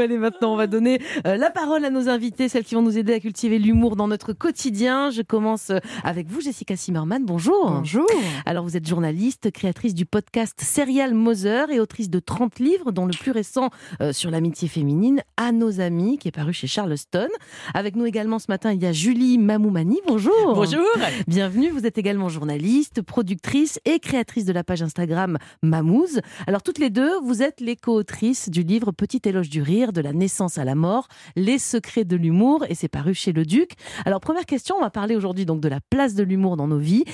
Allez, 0.00 0.16
maintenant, 0.16 0.52
on 0.52 0.56
va 0.56 0.68
donner 0.68 1.00
euh, 1.26 1.36
la 1.36 1.50
parole 1.50 1.84
à 1.84 1.90
nos 1.90 2.08
invités, 2.08 2.48
celles 2.48 2.62
qui 2.62 2.76
vont 2.76 2.82
nous 2.82 2.98
aider 2.98 3.14
à 3.14 3.18
cultiver 3.18 3.58
l'humour 3.58 3.96
dans 3.96 4.06
notre 4.06 4.32
quotidien. 4.32 5.10
Je 5.10 5.22
commence 5.22 5.70
euh, 5.70 5.80
avec 6.04 6.28
vous, 6.28 6.40
Jessica 6.40 6.76
Zimmerman. 6.76 7.24
Bonjour. 7.24 7.68
Bonjour. 7.68 8.06
Alors, 8.46 8.62
vous 8.62 8.76
êtes 8.76 8.86
journaliste, 8.86 9.50
créatrice 9.50 9.94
du 9.94 10.06
podcast 10.06 10.60
Serial 10.60 11.14
Mother 11.14 11.70
et 11.70 11.80
autrice 11.80 12.10
de 12.10 12.20
30 12.20 12.60
livres, 12.60 12.92
dont 12.92 13.06
le 13.06 13.12
plus 13.12 13.32
récent 13.32 13.70
euh, 14.00 14.12
sur 14.12 14.30
l'amitié 14.30 14.68
féminine, 14.68 15.20
À 15.36 15.50
nos 15.50 15.80
amis, 15.80 16.16
qui 16.18 16.28
est 16.28 16.30
paru 16.30 16.52
chez 16.52 16.68
Charleston. 16.68 17.26
Avec 17.74 17.96
nous 17.96 18.06
également 18.06 18.38
ce 18.38 18.46
matin, 18.48 18.72
il 18.72 18.80
y 18.80 18.86
a 18.86 18.92
Julie 18.92 19.36
Mamoumani. 19.36 20.00
Bonjour. 20.06 20.54
Bonjour. 20.54 20.86
Bienvenue. 21.26 21.70
Vous 21.70 21.86
êtes 21.86 21.98
également 21.98 22.28
journaliste, 22.28 23.02
productrice 23.02 23.80
et 23.84 23.98
créatrice 23.98 24.44
de 24.44 24.52
la 24.52 24.62
page 24.62 24.80
Instagram 24.80 25.38
Mamouze. 25.64 26.20
Alors, 26.46 26.62
toutes 26.62 26.78
les 26.78 26.90
deux, 26.90 27.18
vous 27.24 27.42
êtes 27.42 27.60
les 27.60 27.74
co-autrices 27.74 28.48
du 28.48 28.62
livre 28.62 28.92
Petit 28.92 29.22
éloge 29.24 29.48
du 29.48 29.60
rire 29.60 29.87
de 29.92 30.00
la 30.00 30.12
naissance 30.12 30.58
à 30.58 30.64
la 30.64 30.74
mort, 30.74 31.08
les 31.36 31.58
secrets 31.58 32.04
de 32.04 32.16
l'humour, 32.16 32.64
et 32.68 32.74
c'est 32.74 32.88
paru 32.88 33.14
chez 33.14 33.32
Le 33.32 33.44
Duc. 33.44 33.72
Alors, 34.04 34.20
première 34.20 34.46
question, 34.46 34.76
on 34.76 34.80
va 34.80 34.90
parler 34.90 35.16
aujourd'hui 35.16 35.46
donc 35.46 35.60
de 35.60 35.68
la 35.68 35.80
place 35.90 36.14
de 36.14 36.22
l'humour 36.22 36.56
dans 36.56 36.68
nos 36.68 36.78
vies. 36.78 37.04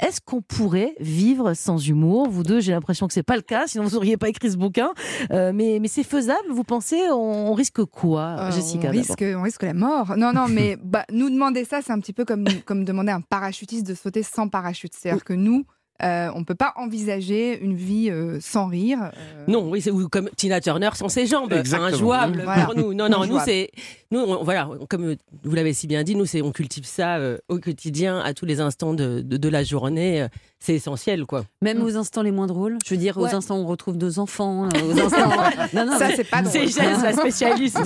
Est-ce 0.00 0.20
qu'on 0.20 0.42
pourrait 0.42 0.94
vivre 1.00 1.54
sans 1.54 1.78
humour? 1.88 2.28
Vous 2.28 2.42
deux, 2.42 2.60
j'ai 2.60 2.72
l'impression 2.72 3.06
que 3.06 3.12
c'est 3.12 3.22
pas 3.22 3.36
le 3.36 3.42
cas, 3.42 3.66
sinon 3.66 3.84
vous 3.84 3.94
n'auriez 3.94 4.16
pas 4.16 4.28
écrit 4.28 4.50
ce 4.50 4.56
bouquin. 4.56 4.92
Euh, 5.30 5.52
mais 5.54 5.78
mais 5.80 5.88
c'est 5.88 6.04
faisable, 6.04 6.48
vous 6.50 6.64
pensez? 6.64 7.00
On, 7.10 7.50
on 7.50 7.52
risque 7.54 7.84
quoi, 7.84 8.36
Euh, 8.38 8.50
Jessica 8.50 8.88
on 8.88 8.90
risque, 8.90 9.24
on 9.36 9.42
risque 9.42 9.62
la 9.62 9.74
mort. 9.74 10.16
Non, 10.16 10.32
non, 10.32 10.46
mais 10.48 10.76
bah, 10.82 11.04
nous 11.12 11.30
demander 11.30 11.64
ça, 11.64 11.80
c'est 11.82 11.92
un 11.92 12.00
petit 12.00 12.12
peu 12.12 12.24
comme, 12.24 12.44
comme 12.64 12.84
demander 12.84 13.12
à 13.12 13.16
un 13.16 13.20
parachutiste 13.20 13.86
de 13.86 13.94
sauter 13.94 14.22
sans 14.22 14.48
parachute. 14.48 14.92
C'est-à-dire 14.94 15.24
que 15.24 15.32
nous, 15.32 15.64
euh, 16.02 16.28
on 16.34 16.40
ne 16.40 16.44
peut 16.44 16.54
pas 16.56 16.72
envisager 16.76 17.58
une 17.60 17.74
vie 17.76 18.10
euh, 18.10 18.38
sans 18.40 18.66
rire. 18.66 18.98
euh, 19.04 19.44
Non, 19.46 19.70
oui, 19.70 19.80
c'est 19.80 19.90
ou 19.90 20.08
comme 20.08 20.28
Tina 20.36 20.60
Turner 20.60 20.90
sans 20.94 21.08
ses 21.08 21.26
jambes, 21.26 21.50
c'est 21.52 21.58
Exactement. 21.60 21.88
injouable 21.88 22.40
Voilà. 22.44 22.64
pour 22.66 22.74
nous. 22.76 22.94
Non, 22.94 23.08
non, 23.08 23.24
nous 23.26 23.38
c'est, 23.44 23.70
nous, 24.10 24.18
on- 24.20 24.42
voilà, 24.42 24.68
comme 24.90 25.14
vous 25.44 25.54
l'avez 25.54 25.72
si 25.72 25.86
bien 25.86 26.02
dit, 26.02 26.16
nous 26.16 26.26
c'est, 26.26 26.42
on 26.42 26.50
cultive 26.52 26.84
ça 26.84 27.16
euh, 27.18 27.38
au 27.48 27.58
quotidien, 27.58 28.18
à 28.18 28.34
tous 28.34 28.44
les 28.44 28.60
instants 28.60 28.92
de, 28.94 29.20
de, 29.20 29.36
de 29.36 29.48
la 29.48 29.62
journée. 29.62 30.26
C'est 30.58 30.74
essentiel, 30.74 31.26
quoi. 31.26 31.44
Même 31.60 31.82
aux 31.82 31.96
instants 31.96 32.22
les 32.22 32.30
moins 32.32 32.46
drôles. 32.46 32.78
Je 32.86 32.90
veux 32.94 32.96
dire, 32.98 33.18
aux 33.18 33.26
instants 33.26 33.58
où 33.58 33.62
on 33.64 33.66
retrouve 33.66 33.96
nos 33.98 34.18
enfants, 34.18 34.68
aux 34.70 34.98
instants. 34.98 35.30
non, 35.74 35.84
non, 35.84 35.98
Ça, 35.98 36.08
c'est 36.16 36.24
pas 36.24 36.40
drôle. 36.42 36.52
C'est 36.52 36.66
Jess, 36.68 37.02
la 37.02 37.12
spécialiste. 37.12 37.78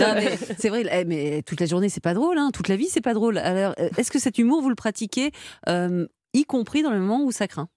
C'est 0.58 0.68
vrai, 0.68 0.84
eh, 0.92 1.04
mais 1.04 1.42
toute 1.42 1.58
la 1.60 1.66
journée, 1.66 1.88
c'est 1.88 2.02
pas 2.02 2.14
drôle, 2.14 2.38
hein. 2.38 2.50
toute 2.54 2.68
la 2.68 2.76
vie, 2.76 2.86
c'est 2.88 3.00
pas 3.00 3.14
drôle. 3.14 3.38
Alors, 3.38 3.74
est-ce 3.96 4.10
que 4.12 4.20
cet 4.20 4.38
humour, 4.38 4.62
vous 4.62 4.68
le 4.68 4.76
pratiquez, 4.76 5.32
euh, 5.68 6.06
y 6.34 6.44
compris 6.44 6.82
dans 6.84 6.92
le 6.92 7.00
moment 7.00 7.24
où 7.24 7.32
ça 7.32 7.48
craint? 7.48 7.68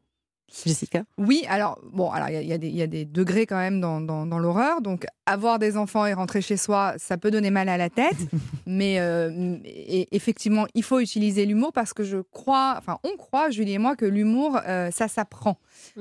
Jessica 0.65 1.03
Oui, 1.17 1.45
alors, 1.47 1.79
bon, 1.93 2.09
alors 2.11 2.29
il 2.29 2.41
y 2.43 2.47
y, 2.47 2.53
a 2.53 2.57
des- 2.57 2.67
il 2.67 2.75
y 2.75 2.81
a 2.81 2.87
des 2.87 3.05
degrés 3.05 3.45
quand 3.45 3.57
même 3.57 3.79
dans, 3.79 4.01
dans- 4.01 4.25
dans 4.25 4.37
l'horreur. 4.39 4.81
Donc, 4.81 5.05
avoir 5.25 5.59
des 5.59 5.77
enfants 5.77 6.05
et 6.05 6.13
rentrer 6.13 6.41
chez 6.41 6.57
soi, 6.57 6.93
ça 6.97 7.17
peut 7.17 7.31
donner 7.31 7.51
mal 7.51 7.69
à 7.69 7.77
la 7.77 7.89
tête. 7.89 8.17
mais 8.65 8.99
euh, 8.99 9.57
et 9.63 10.07
effectivement, 10.15 10.67
il 10.75 10.83
faut 10.83 10.99
utiliser 10.99 11.45
l'humour 11.45 11.71
parce 11.73 11.93
que 11.93 12.03
je 12.03 12.17
crois, 12.17 12.75
enfin, 12.77 12.97
on 13.03 13.15
croit, 13.17 13.49
Julie 13.49 13.73
et 13.73 13.77
moi, 13.77 13.95
que 13.95 14.05
l'humour, 14.05 14.59
euh, 14.67 14.91
ça 14.91 15.07
s'apprend. 15.07 15.57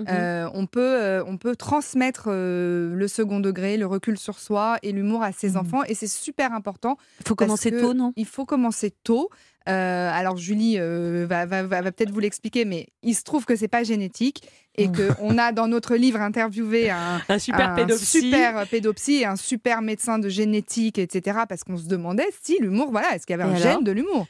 Euh, 0.09 0.49
on, 0.55 0.67
peut, 0.67 1.23
on 1.27 1.37
peut 1.37 1.57
transmettre 1.57 2.29
le 2.31 3.07
second 3.09 3.41
degré, 3.41 3.77
le 3.77 3.87
recul 3.87 4.19
sur 4.19 4.39
soi 4.39 4.79
et 4.83 4.93
l'humour 4.93 5.23
à 5.23 5.33
ses 5.33 5.51
Mhm. 5.51 5.57
enfants. 5.59 5.83
Et 5.85 5.95
c'est 5.95 6.07
super 6.09 6.53
important. 6.53 6.97
Il 7.21 7.29
faut 7.29 7.35
commencer 7.35 7.71
tôt, 7.71 7.95
non? 7.95 8.13
Il 8.17 8.27
faut 8.27 8.45
commencer 8.47 8.91
tôt. 9.05 9.31
Euh, 9.69 10.11
alors 10.13 10.37
Julie 10.39 10.77
euh, 10.79 11.27
va, 11.29 11.45
va- 11.47 11.63
va- 11.65 11.83
va 11.83 11.93
peut-être 11.93 12.11
vous 12.11 12.21
l'expliquer, 12.21 12.65
mais 12.65 12.89
il 13.03 13.15
se 13.15 13.23
trouve 13.25 13.45
que 13.45 13.55
c'est 13.57 13.69
pas 13.69 13.83
génétique 13.85 14.43
et 14.77 14.91
que 14.91 15.11
on 15.21 15.37
a 15.37 15.53
dans 15.53 15.69
notre 15.69 15.97
livre 15.97 16.21
interviewé 16.21 16.89
un, 16.91 17.21
Un 17.29 17.39
super 17.39 17.71
un 17.71 17.75
pédopsie. 17.75 18.21
super 18.23 18.67
pédopsie 18.69 19.17
et 19.17 19.27
un 19.27 19.37
super 19.37 19.83
médecin 19.83 20.19
de 20.19 20.29
génétique, 20.31 20.99
etc. 20.99 21.41
Parce 21.49 21.65
qu'on 21.65 21.77
se 21.77 21.87
demandait 21.89 22.29
si 22.43 22.59
l'humour, 22.61 22.91
voilà, 22.91 23.15
est-ce 23.15 23.27
qu'il 23.27 23.37
y 23.37 23.41
avait 23.41 23.51
Et 23.51 23.55
un 23.55 23.59
gène 23.59 23.85
de 23.85 23.93
l'humour. 23.93 24.27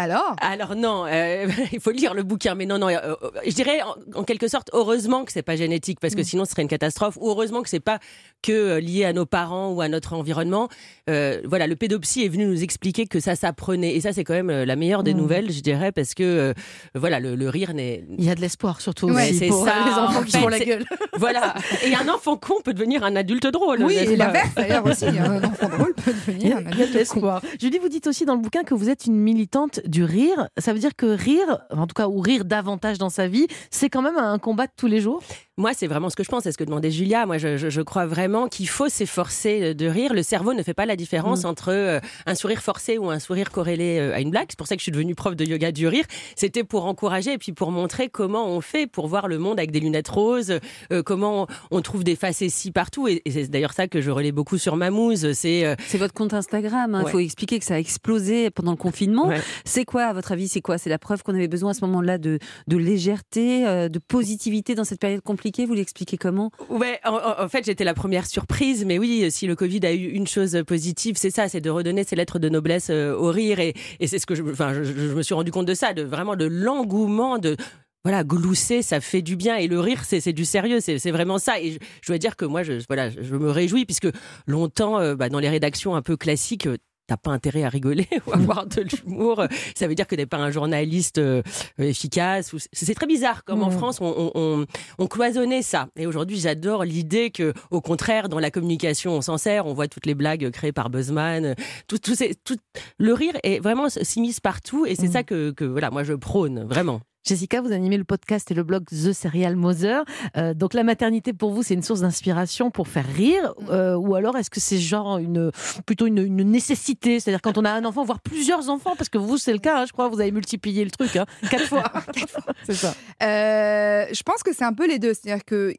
Alors? 0.00 0.34
Alors 0.40 0.76
non, 0.76 1.04
euh, 1.06 1.46
il 1.72 1.80
faut 1.80 1.90
lire 1.90 2.14
le 2.14 2.22
bouquin, 2.22 2.54
mais 2.54 2.66
non, 2.66 2.78
non. 2.78 2.88
euh, 2.88 2.96
euh, 3.22 3.30
je 3.46 3.52
dirais 3.54 3.80
en, 3.82 4.20
en 4.20 4.24
quelque 4.24 4.48
sorte, 4.48 4.70
heureusement 4.72 5.24
que 5.24 5.32
c'est 5.32 5.42
pas 5.42 5.56
génétique, 5.56 5.98
parce 6.00 6.14
que 6.14 6.20
Mm. 6.20 6.24
sinon 6.24 6.44
ce 6.44 6.50
serait 6.52 6.62
une 6.62 6.68
catastrophe. 6.68 7.16
Ou 7.20 7.28
heureusement 7.30 7.62
que 7.62 7.68
c'est 7.68 7.80
pas 7.80 7.98
que 8.42 8.78
lié 8.78 9.04
à 9.04 9.12
nos 9.12 9.26
parents 9.26 9.70
ou 9.72 9.80
à 9.80 9.88
notre 9.88 10.14
environnement. 10.14 10.68
Euh, 11.08 11.40
voilà, 11.44 11.66
le 11.66 11.76
pédopsie 11.76 12.24
est 12.24 12.28
venu 12.28 12.46
nous 12.46 12.62
expliquer 12.62 13.06
que 13.06 13.20
ça 13.20 13.36
s'apprenait, 13.36 13.94
et 13.94 14.00
ça 14.00 14.12
c'est 14.12 14.24
quand 14.24 14.34
même 14.34 14.50
la 14.50 14.76
meilleure 14.76 15.02
des 15.02 15.14
Mm. 15.14 15.16
nouvelles, 15.18 15.50
je 15.52 15.60
dirais, 15.60 15.92
parce 15.92 16.14
que 16.14 16.22
euh, 16.22 16.52
voilà, 16.94 17.20
le, 17.20 17.34
le 17.34 17.48
rire 17.48 17.74
n'est 17.74 18.04
Il 18.18 18.24
y 18.24 18.30
a 18.30 18.34
de 18.34 18.40
l'espoir 18.40 18.80
surtout 18.80 19.08
Ouais, 19.10 19.30
aussi 19.30 19.38
c'est 19.38 19.48
pour 19.48 19.64
ça, 19.64 19.74
les 19.84 19.92
enfants 19.92 20.20
en 20.20 20.22
qui 20.22 20.32
fait, 20.32 20.38
font 20.38 20.48
la 20.48 20.58
gueule. 20.60 20.84
voilà. 21.18 21.54
Et 21.84 21.94
un 21.94 22.08
enfant 22.08 22.36
con 22.36 22.54
peut 22.64 22.72
devenir 22.74 23.04
un 23.04 23.16
adulte 23.16 23.46
drôle. 23.46 23.82
oui, 23.82 23.94
et 23.96 24.16
l'inverse 24.16 24.54
d'ailleurs 24.56 24.86
aussi. 24.86 25.04
Un 25.30 25.42
enfant 25.44 25.68
drôle 25.68 25.94
peut 25.94 26.12
devenir 26.12 26.56
a, 26.56 26.60
un 26.60 26.66
adulte 26.66 27.08
con. 27.08 27.40
Julie, 27.60 27.78
vous 27.78 27.88
dites 27.88 28.06
aussi 28.06 28.24
dans 28.24 28.34
le 28.34 28.40
bouquin 28.40 28.62
que 28.62 28.74
vous 28.74 28.88
êtes 28.88 29.06
une 29.06 29.16
militante 29.16 29.80
du 29.90 30.04
rire. 30.04 30.48
Ça 30.56 30.72
veut 30.72 30.78
dire 30.78 30.96
que 30.96 31.06
rire, 31.06 31.58
en 31.70 31.86
tout 31.86 31.94
cas, 31.94 32.08
ou 32.08 32.20
rire 32.20 32.44
davantage 32.44 32.98
dans 32.98 33.10
sa 33.10 33.28
vie, 33.28 33.46
c'est 33.70 33.90
quand 33.90 34.02
même 34.02 34.16
un 34.16 34.38
combat 34.38 34.66
de 34.66 34.72
tous 34.76 34.86
les 34.86 35.00
jours? 35.00 35.22
Moi, 35.60 35.72
c'est 35.74 35.86
vraiment 35.86 36.08
ce 36.08 36.16
que 36.16 36.24
je 36.24 36.30
pense. 36.30 36.44
C'est 36.44 36.52
ce 36.52 36.56
que 36.56 36.64
demandait 36.64 36.90
Julia. 36.90 37.26
Moi, 37.26 37.36
je, 37.36 37.80
crois 37.82 38.06
vraiment 38.06 38.48
qu'il 38.48 38.66
faut 38.66 38.88
s'efforcer 38.88 39.74
de 39.74 39.86
rire. 39.86 40.14
Le 40.14 40.22
cerveau 40.22 40.54
ne 40.54 40.62
fait 40.62 40.72
pas 40.72 40.86
la 40.86 40.96
différence 40.96 41.44
entre 41.44 41.70
euh, 41.70 42.00
un 42.24 42.34
sourire 42.34 42.62
forcé 42.62 42.96
ou 42.96 43.10
un 43.10 43.18
sourire 43.18 43.50
corrélé 43.50 43.98
euh, 43.98 44.14
à 44.14 44.20
une 44.20 44.30
blague. 44.30 44.46
C'est 44.48 44.56
pour 44.58 44.66
ça 44.66 44.74
que 44.74 44.80
je 44.80 44.84
suis 44.84 44.92
devenue 44.92 45.14
prof 45.14 45.36
de 45.36 45.44
yoga 45.44 45.70
du 45.70 45.86
rire. 45.86 46.06
C'était 46.34 46.64
pour 46.64 46.86
encourager 46.86 47.34
et 47.34 47.38
puis 47.38 47.52
pour 47.52 47.72
montrer 47.72 48.08
comment 48.08 48.46
on 48.48 48.62
fait 48.62 48.86
pour 48.86 49.06
voir 49.06 49.28
le 49.28 49.38
monde 49.38 49.58
avec 49.58 49.70
des 49.70 49.80
lunettes 49.80 50.08
roses, 50.08 50.54
euh, 50.92 51.02
comment 51.02 51.46
on 51.70 51.82
trouve 51.82 52.04
des 52.04 52.16
facéties 52.16 52.70
partout. 52.70 53.06
Et, 53.06 53.20
et 53.26 53.30
c'est 53.30 53.48
d'ailleurs 53.48 53.74
ça 53.74 53.86
que 53.86 54.00
je 54.00 54.10
relais 54.10 54.32
beaucoup 54.32 54.56
sur 54.56 54.76
Mamouze. 54.76 55.32
C'est 55.34 55.66
euh, 55.66 55.74
C'est 55.88 55.98
votre 55.98 56.14
compte 56.14 56.32
Instagram. 56.32 56.96
Il 57.00 57.04
Ouais. 57.04 57.10
faut 57.12 57.18
expliquer 57.18 57.58
que 57.58 57.66
ça 57.66 57.74
a 57.74 57.78
explosé 57.78 58.48
pendant 58.48 58.70
le 58.70 58.78
confinement. 58.78 59.26
Ouais. 59.28 59.40
C'est 59.66 59.84
quoi, 59.84 60.04
à 60.04 60.14
votre 60.14 60.32
avis, 60.32 60.48
c'est 60.48 60.62
quoi? 60.62 60.78
C'est 60.78 60.88
la 60.90 60.98
preuve 60.98 61.22
qu'on 61.22 61.34
avait 61.34 61.48
besoin 61.48 61.72
à 61.72 61.74
ce 61.74 61.84
moment-là 61.84 62.16
de, 62.16 62.38
de 62.66 62.76
légèreté, 62.78 63.88
de 63.90 63.98
positivité 63.98 64.74
dans 64.74 64.84
cette 64.84 65.00
période 65.00 65.20
compliquée 65.20 65.49
Vous 65.58 65.74
l'expliquez 65.74 66.16
comment? 66.16 66.50
Ouais, 66.68 67.00
en, 67.04 67.48
fait, 67.48 67.64
j'étais 67.64 67.84
la 67.84 67.94
première 67.94 68.26
surprise, 68.26 68.84
mais 68.84 68.98
oui, 68.98 69.30
si 69.30 69.46
le 69.46 69.56
Covid 69.56 69.80
a 69.84 69.92
eu 69.92 70.08
une 70.08 70.26
chose 70.26 70.62
positive, 70.66 71.16
c'est 71.16 71.30
ça, 71.30 71.48
c'est 71.48 71.60
de 71.60 71.70
redonner 71.70 72.04
ses 72.04 72.16
lettres 72.16 72.38
de 72.38 72.48
noblesse 72.48 72.88
euh, 72.90 73.14
au 73.14 73.28
rire, 73.30 73.58
et, 73.60 73.74
c'est 74.06 74.18
ce 74.18 74.26
que 74.26 74.34
je, 74.34 74.42
enfin, 74.42 74.72
je, 74.72 75.14
me 75.14 75.22
suis 75.22 75.34
rendu 75.34 75.50
compte 75.50 75.66
de 75.66 75.74
ça, 75.74 75.92
de 75.92 76.02
vraiment 76.02 76.36
de 76.36 76.46
l'engouement 76.46 77.38
de 77.38 77.56
voilà, 78.04 78.24
glousser, 78.24 78.80
ça 78.80 79.00
fait 79.00 79.20
du 79.20 79.36
bien. 79.36 79.56
Et 79.56 79.68
le 79.68 79.78
rire, 79.78 80.04
c'est 80.04 80.32
du 80.32 80.46
sérieux, 80.46 80.80
c'est 80.80 81.10
vraiment 81.10 81.38
ça. 81.38 81.60
Et 81.60 81.72
je, 81.72 81.78
je 82.00 82.06
dois 82.06 82.18
dire 82.18 82.36
que 82.36 82.46
moi, 82.46 82.62
je, 82.62 82.82
voilà, 82.88 83.10
je 83.10 83.34
me 83.34 83.50
réjouis, 83.50 83.84
puisque 83.84 84.08
longtemps, 84.46 84.98
euh, 84.98 85.16
bah, 85.16 85.28
dans 85.28 85.38
les 85.38 85.50
rédactions 85.50 85.94
un 85.94 86.02
peu 86.02 86.16
classiques, 86.16 86.66
T'as 87.10 87.16
pas 87.16 87.32
intérêt 87.32 87.64
à 87.64 87.68
rigoler 87.68 88.06
ou 88.28 88.30
à 88.30 88.36
avoir 88.36 88.66
de 88.68 88.82
l'humour. 88.82 89.42
Ça 89.74 89.88
veut 89.88 89.96
dire 89.96 90.06
que 90.06 90.14
t'es 90.14 90.26
pas 90.26 90.36
un 90.36 90.52
journaliste 90.52 91.18
euh, 91.18 91.42
efficace. 91.76 92.54
C'est 92.72 92.94
très 92.94 93.06
bizarre, 93.08 93.42
comme 93.44 93.64
en 93.64 93.70
Mhm. 93.70 93.78
France, 93.78 94.00
on, 94.00 94.14
on, 94.16 94.30
on, 94.36 94.66
on 95.00 95.06
cloisonnait 95.08 95.62
ça. 95.62 95.88
Et 95.96 96.06
aujourd'hui, 96.06 96.38
j'adore 96.38 96.84
l'idée 96.84 97.32
que, 97.32 97.52
au 97.72 97.80
contraire, 97.80 98.28
dans 98.28 98.38
la 98.38 98.52
communication, 98.52 99.10
on 99.14 99.22
s'en 99.22 99.38
sert. 99.38 99.66
On 99.66 99.74
voit 99.74 99.88
toutes 99.88 100.06
les 100.06 100.14
blagues 100.14 100.48
créées 100.52 100.70
par 100.70 100.88
Buzzman. 100.88 101.56
Tout, 101.88 101.98
tout, 101.98 102.14
tout- 102.44 102.56
le 102.98 103.12
rire 103.12 103.34
est 103.42 103.58
vraiment 103.58 103.88
s'immisce 103.88 104.38
partout. 104.38 104.86
Et 104.86 104.94
c'est 104.94 105.06
Mhm. 105.08 105.12
ça 105.12 105.22
que, 105.24 105.50
que, 105.50 105.64
voilà, 105.64 105.90
moi, 105.90 106.04
je 106.04 106.12
prône, 106.14 106.62
vraiment. 106.64 107.00
Jessica, 107.24 107.60
vous 107.60 107.72
animez 107.72 107.98
le 107.98 108.04
podcast 108.04 108.50
et 108.50 108.54
le 108.54 108.62
blog 108.62 108.84
The 108.86 109.12
Serial 109.12 109.54
Mother. 109.54 110.04
Euh, 110.36 110.54
donc 110.54 110.72
la 110.72 110.82
maternité 110.82 111.32
pour 111.32 111.52
vous, 111.52 111.62
c'est 111.62 111.74
une 111.74 111.82
source 111.82 112.00
d'inspiration 112.00 112.70
pour 112.70 112.88
faire 112.88 113.06
rire, 113.06 113.54
euh, 113.68 113.94
ou 113.94 114.14
alors 114.14 114.38
est-ce 114.38 114.48
que 114.48 114.58
c'est 114.60 114.78
genre 114.78 115.18
une 115.18 115.50
plutôt 115.84 116.06
une, 116.06 116.18
une 116.18 116.50
nécessité, 116.50 117.20
c'est-à-dire 117.20 117.42
quand 117.42 117.58
on 117.58 117.64
a 117.64 117.70
un 117.70 117.84
enfant, 117.84 118.04
voire 118.04 118.20
plusieurs 118.20 118.70
enfants, 118.70 118.94
parce 118.96 119.10
que 119.10 119.18
vous 119.18 119.36
c'est 119.36 119.52
le 119.52 119.58
cas, 119.58 119.82
hein, 119.82 119.84
je 119.86 119.92
crois, 119.92 120.08
vous 120.08 120.20
avez 120.20 120.32
multiplié 120.32 120.82
le 120.82 120.90
truc, 120.90 121.14
hein, 121.16 121.26
quatre 121.50 121.66
fois, 121.66 121.82
Quatre 122.12 122.30
fois, 122.30 122.54
c'est 122.64 122.74
ça. 122.74 122.94
Euh, 123.22 124.06
je 124.12 124.22
pense 124.22 124.42
que 124.42 124.54
c'est 124.54 124.64
un 124.64 124.72
peu 124.72 124.88
les 124.88 124.98
deux. 124.98 125.12
C'est-à-dire 125.12 125.44
que 125.44 125.74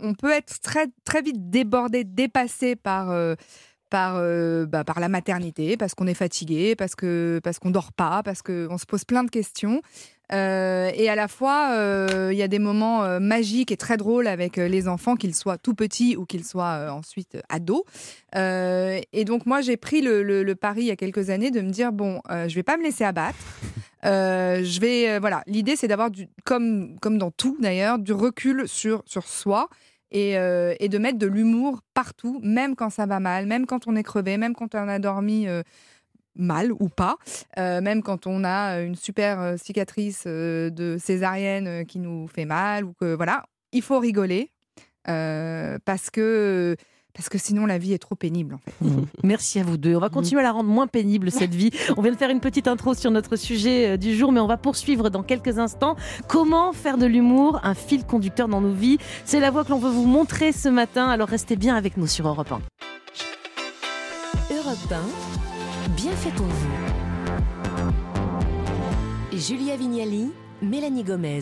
on 0.00 0.14
peut 0.14 0.32
être 0.32 0.60
très 0.60 0.86
très 1.04 1.22
vite 1.22 1.50
débordé, 1.50 2.04
dépassé 2.04 2.76
par 2.76 3.10
par 3.90 4.16
euh, 4.16 4.66
bah, 4.66 4.84
par 4.84 5.00
la 5.00 5.08
maternité, 5.08 5.76
parce 5.76 5.94
qu'on 5.94 6.06
est 6.06 6.14
fatigué, 6.14 6.74
parce 6.76 6.94
que 6.94 7.40
parce 7.42 7.58
qu'on 7.58 7.70
dort 7.70 7.92
pas, 7.92 8.22
parce 8.22 8.42
qu'on 8.42 8.78
se 8.78 8.86
pose 8.86 9.04
plein 9.04 9.24
de 9.24 9.30
questions. 9.30 9.80
Euh, 10.32 10.90
et 10.94 11.10
à 11.10 11.14
la 11.16 11.28
fois, 11.28 11.72
euh, 11.74 12.30
il 12.32 12.38
y 12.38 12.42
a 12.42 12.48
des 12.48 12.58
moments 12.58 13.20
magiques 13.20 13.70
et 13.70 13.76
très 13.76 13.96
drôles 13.98 14.26
avec 14.26 14.56
les 14.56 14.88
enfants, 14.88 15.16
qu'ils 15.16 15.34
soient 15.34 15.58
tout 15.58 15.74
petits 15.74 16.16
ou 16.16 16.24
qu'ils 16.24 16.44
soient 16.44 16.90
ensuite 16.92 17.36
ados. 17.50 17.82
Et 18.34 19.24
donc 19.26 19.46
moi, 19.46 19.60
j'ai 19.60 19.76
pris 19.76 20.00
le, 20.00 20.22
le- 20.22 20.42
le 20.42 20.54
pari 20.54 20.80
il 20.82 20.86
y 20.86 20.90
a 20.90 20.96
quelques 20.96 21.30
années 21.30 21.50
de 21.50 21.60
me 21.60 21.70
dire 21.70 21.92
bon, 21.92 22.20
je 22.30 22.54
vais 22.54 22.62
pas 22.62 22.76
me 22.78 22.82
laisser 22.82 23.04
abattre. 23.04 23.36
Je 24.02 24.80
vais 24.80 25.18
voilà. 25.18 25.42
L'idée, 25.46 25.76
c'est 25.76 25.88
d'avoir 25.88 26.08
comme 26.44 26.98
comme 27.00 27.18
dans 27.18 27.30
tout 27.30 27.56
d'ailleurs 27.60 27.98
du 27.98 28.12
recul 28.12 28.66
sur 28.66 29.02
sur 29.06 29.28
soi. 29.28 29.68
Et, 30.14 30.38
euh, 30.38 30.74
et 30.78 30.88
de 30.88 30.96
mettre 30.96 31.18
de 31.18 31.26
l'humour 31.26 31.80
partout, 31.92 32.40
même 32.42 32.76
quand 32.76 32.88
ça 32.88 33.04
va 33.04 33.18
mal, 33.18 33.46
même 33.46 33.66
quand 33.66 33.88
on 33.88 33.96
est 33.96 34.04
crevé, 34.04 34.36
même 34.36 34.54
quand 34.54 34.76
on 34.76 34.88
a 34.88 34.98
dormi 35.00 35.48
euh, 35.48 35.62
mal 36.36 36.70
ou 36.72 36.88
pas, 36.88 37.16
euh, 37.58 37.80
même 37.80 38.00
quand 38.00 38.28
on 38.28 38.44
a 38.44 38.80
une 38.80 38.94
super 38.94 39.58
cicatrice 39.58 40.24
de 40.26 40.96
césarienne 41.00 41.84
qui 41.84 41.98
nous 41.98 42.28
fait 42.28 42.44
mal 42.44 42.84
ou 42.84 42.92
que 42.92 43.14
voilà, 43.14 43.44
il 43.72 43.82
faut 43.82 43.98
rigoler 43.98 44.50
parce 45.04 46.10
que 46.10 46.76
parce 47.14 47.28
que 47.28 47.38
sinon 47.38 47.64
la 47.66 47.78
vie 47.78 47.92
est 47.92 47.98
trop 47.98 48.14
pénible 48.14 48.54
en 48.54 48.58
fait. 48.58 48.74
Merci 49.22 49.60
à 49.60 49.62
vous 49.62 49.76
deux. 49.76 49.96
On 49.96 50.00
va 50.00 50.08
continuer 50.08 50.40
à 50.40 50.44
la 50.44 50.52
rendre 50.52 50.68
moins 50.68 50.86
pénible 50.86 51.30
cette 51.30 51.54
vie. 51.54 51.70
On 51.96 52.02
vient 52.02 52.12
de 52.12 52.16
faire 52.16 52.30
une 52.30 52.40
petite 52.40 52.68
intro 52.68 52.94
sur 52.94 53.10
notre 53.10 53.36
sujet 53.36 53.90
euh, 53.92 53.96
du 53.96 54.14
jour, 54.14 54.32
mais 54.32 54.40
on 54.40 54.46
va 54.46 54.56
poursuivre 54.56 55.10
dans 55.10 55.22
quelques 55.22 55.58
instants. 55.58 55.96
Comment 56.28 56.72
faire 56.72 56.98
de 56.98 57.06
l'humour 57.06 57.60
un 57.62 57.74
fil 57.74 58.04
conducteur 58.04 58.48
dans 58.48 58.60
nos 58.60 58.72
vies? 58.72 58.98
C'est 59.24 59.40
la 59.40 59.50
voie 59.50 59.64
que 59.64 59.70
l'on 59.70 59.78
veut 59.78 59.90
vous 59.90 60.06
montrer 60.06 60.52
ce 60.52 60.68
matin, 60.68 61.08
alors 61.08 61.28
restez 61.28 61.56
bien 61.56 61.76
avec 61.76 61.96
nous 61.96 62.06
sur 62.06 62.26
Europe 62.26 62.50
1. 62.50 62.60
Europe 64.54 64.92
1, 64.92 65.90
bien 65.96 66.12
fait 66.12 66.30
pour 66.30 66.46
vous. 66.46 66.68
Julia 69.36 69.76
Vignali, 69.76 70.30
Mélanie 70.62 71.04
Gomez. 71.04 71.40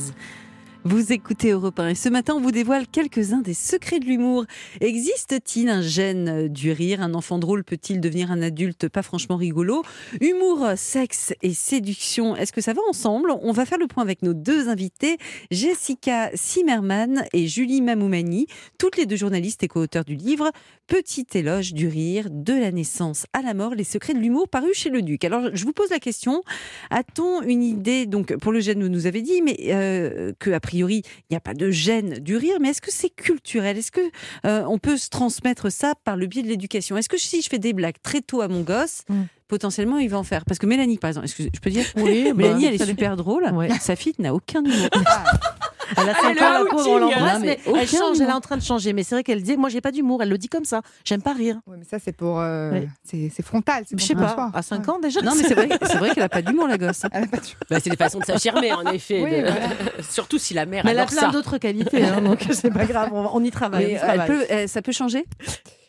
Vous 0.85 1.13
écoutez 1.13 1.53
Europe 1.53 1.79
1 1.79 1.91
et 1.91 1.95
ce 1.95 2.09
matin 2.09 2.35
on 2.35 2.41
vous 2.41 2.51
dévoile 2.51 2.89
quelques-uns 2.89 3.41
des 3.41 3.55
secrets 3.55 4.01
de 4.01 4.05
l'humour. 4.05 4.47
Existe-t-il 4.81 5.69
un 5.69 5.81
gène 5.81 6.49
du 6.49 6.73
rire? 6.73 7.01
Un 7.01 7.15
enfant 7.15 7.39
drôle 7.39 7.63
peut-il 7.63 8.01
devenir 8.01 8.33
un 8.33 8.43
adulte 8.43 8.89
pas 8.89 9.03
franchement 9.03 9.37
rigolo? 9.37 9.85
Humour, 10.21 10.71
sexe 10.75 11.35
et 11.41 11.55
séduction, 11.55 12.35
est-ce 12.35 12.53
que 12.53 12.61
ça 12.61 12.73
va 12.73 12.83
ensemble? 12.89 13.33
On 13.43 13.53
va 13.53 13.65
faire 13.65 13.79
le 13.79 13.87
point 13.87 14.03
avec 14.03 14.23
nos 14.23 14.35
deux 14.35 14.69
invités, 14.69 15.19
Jessica 15.53 16.35
Zimmerman 16.35 17.27
et 17.33 17.47
Julie 17.47 17.81
Mamoumani, 17.81 18.49
toutes 18.77 18.97
les 18.97 19.07
deux 19.07 19.15
journalistes 19.15 19.63
et 19.63 19.69
co-auteurs 19.69 20.05
du 20.05 20.17
livre 20.17 20.51
Petit 20.93 21.27
éloge 21.33 21.73
du 21.73 21.89
rire, 21.89 22.27
de 22.31 22.53
la 22.53 22.71
naissance 22.71 23.25
à 23.33 23.41
la 23.41 23.55
mort, 23.55 23.75
les 23.75 23.83
secrets 23.83 24.13
de 24.13 24.19
l'humour 24.19 24.47
paru 24.47 24.75
chez 24.75 24.91
le 24.91 25.01
Duc. 25.01 25.25
Alors 25.25 25.49
je 25.55 25.65
vous 25.65 25.73
pose 25.73 25.89
la 25.89 25.99
question, 25.99 26.43
a-t-on 26.91 27.41
une 27.41 27.63
idée, 27.63 28.05
donc 28.05 28.37
pour 28.37 28.53
le 28.53 28.61
gène 28.61 28.83
vous 28.83 28.91
nous 28.91 29.07
avez 29.07 29.23
dit, 29.23 29.41
mais 29.41 29.57
euh, 29.69 30.33
que 30.39 30.51
après 30.51 30.73
priori, 30.73 31.03
il 31.07 31.33
n'y 31.33 31.37
a 31.39 31.41
pas 31.41 31.55
de 31.55 31.71
gêne 31.71 32.19
du 32.19 32.37
rire, 32.37 32.59
mais 32.61 32.69
est-ce 32.69 32.83
que 32.83 32.91
c'est 32.91 33.09
culturel? 33.09 33.79
Est-ce 33.79 33.91
que 33.91 34.03
euh, 34.45 34.65
on 34.69 34.77
peut 34.77 34.99
se 34.99 35.09
transmettre 35.09 35.73
ça 35.73 35.95
par 36.05 36.19
le 36.19 36.27
biais 36.27 36.43
de 36.43 36.49
l'éducation? 36.49 36.99
Est-ce 36.99 37.09
que 37.09 37.17
si 37.17 37.41
je 37.41 37.49
fais 37.49 37.59
des 37.59 37.73
blagues 37.73 37.97
très 38.03 38.21
tôt 38.21 38.43
à 38.43 38.49
mon 38.49 38.61
gosse, 38.61 39.05
mm. 39.09 39.23
potentiellement 39.49 39.97
il 39.97 40.11
va 40.11 40.19
en 40.19 40.25
faire? 40.25 40.45
Parce 40.45 40.59
que 40.59 40.67
Mélanie, 40.67 40.99
par 40.99 41.09
exemple, 41.09 41.27
je 41.27 41.59
peux 41.59 41.71
dire? 41.71 41.87
Oui, 41.97 42.35
Mélanie, 42.35 42.65
bah, 42.65 42.69
elle 42.69 42.83
est 42.83 42.85
super 42.85 43.17
drôle. 43.17 43.51
Sa 43.81 43.97
fille 43.97 44.15
n'a 44.19 44.35
aucun 44.35 44.63
humour. 44.63 44.91
Elle 45.97 46.09
a 46.09 46.15
5 46.15 46.43
ans, 46.43 46.53
la 46.53 46.65
pauvre, 46.71 46.91
on 46.91 46.99
l'embrasse, 46.99 47.41
mais, 47.41 47.59
elle 47.67 47.89
change, 47.89 48.21
elle 48.21 48.29
est 48.29 48.33
en 48.33 48.41
train 48.41 48.57
de 48.57 48.63
changer. 48.63 48.93
Mais 48.93 49.03
c'est 49.03 49.15
vrai 49.15 49.25
qu'elle 49.25 49.43
dit, 49.43 49.57
moi, 49.57 49.69
j'ai 49.69 49.81
pas 49.81 49.93
d'humour. 49.93 50.23
Elle 50.23 50.29
le 50.29 50.39
dit 50.39 50.49
comme 50.49 50.65
ça. 50.65 50.83
J'aime 51.05 51.23
pas 51.23 51.33
rire. 51.33 51.61
Oui, 51.67 51.77
mais 51.79 51.85
ça, 51.85 51.99
c'est 51.99 52.13
pour. 52.13 52.41
Euh, 52.41 52.81
c'est 53.05 53.43
frontal. 53.43 53.85
Je 53.91 54.03
sais 54.03 54.15
pas. 54.15 54.51
À 54.55 54.63
5 54.63 54.89
ans 54.89 54.99
déjà. 54.99 55.23
Non, 55.23 55.33
mais 55.37 55.45
c'est 55.45 55.55
vrai, 55.55 55.69
vrai 55.99 56.11
qu'elle 56.15 56.23
a 56.23 56.29
pas 56.29 56.43
d'humour, 56.43 56.69
la 56.69 56.79
gosse. 56.79 57.03
Elle 57.13 57.25
a 57.25 57.27
pas 57.27 57.39
bah, 57.71 57.79
c'est 57.81 57.91
des 57.91 57.97
façons 57.97 58.19
de 58.19 58.25
s'affirmer, 58.25 58.73
en 58.73 58.87
effet. 58.93 59.45
Surtout 60.11 60.39
si 60.39 60.55
la 60.55 60.67
mère. 60.67 60.85
Mais 60.85 60.93
elle 60.93 60.99
a 60.99 61.07
plein 61.07 61.31
d'autres 61.31 61.59
qualités, 61.59 62.05
hein, 62.05 62.21
donc 62.21 62.47
c'est 62.53 62.71
pas 62.71 62.87
grave. 62.87 63.11
On, 63.13 63.43
y 63.43 63.51
travaille. 63.51 63.99
Elle 64.03 64.25
peut, 64.25 64.47
ça 64.67 64.83
peut 64.83 64.93
changer? 64.93 65.27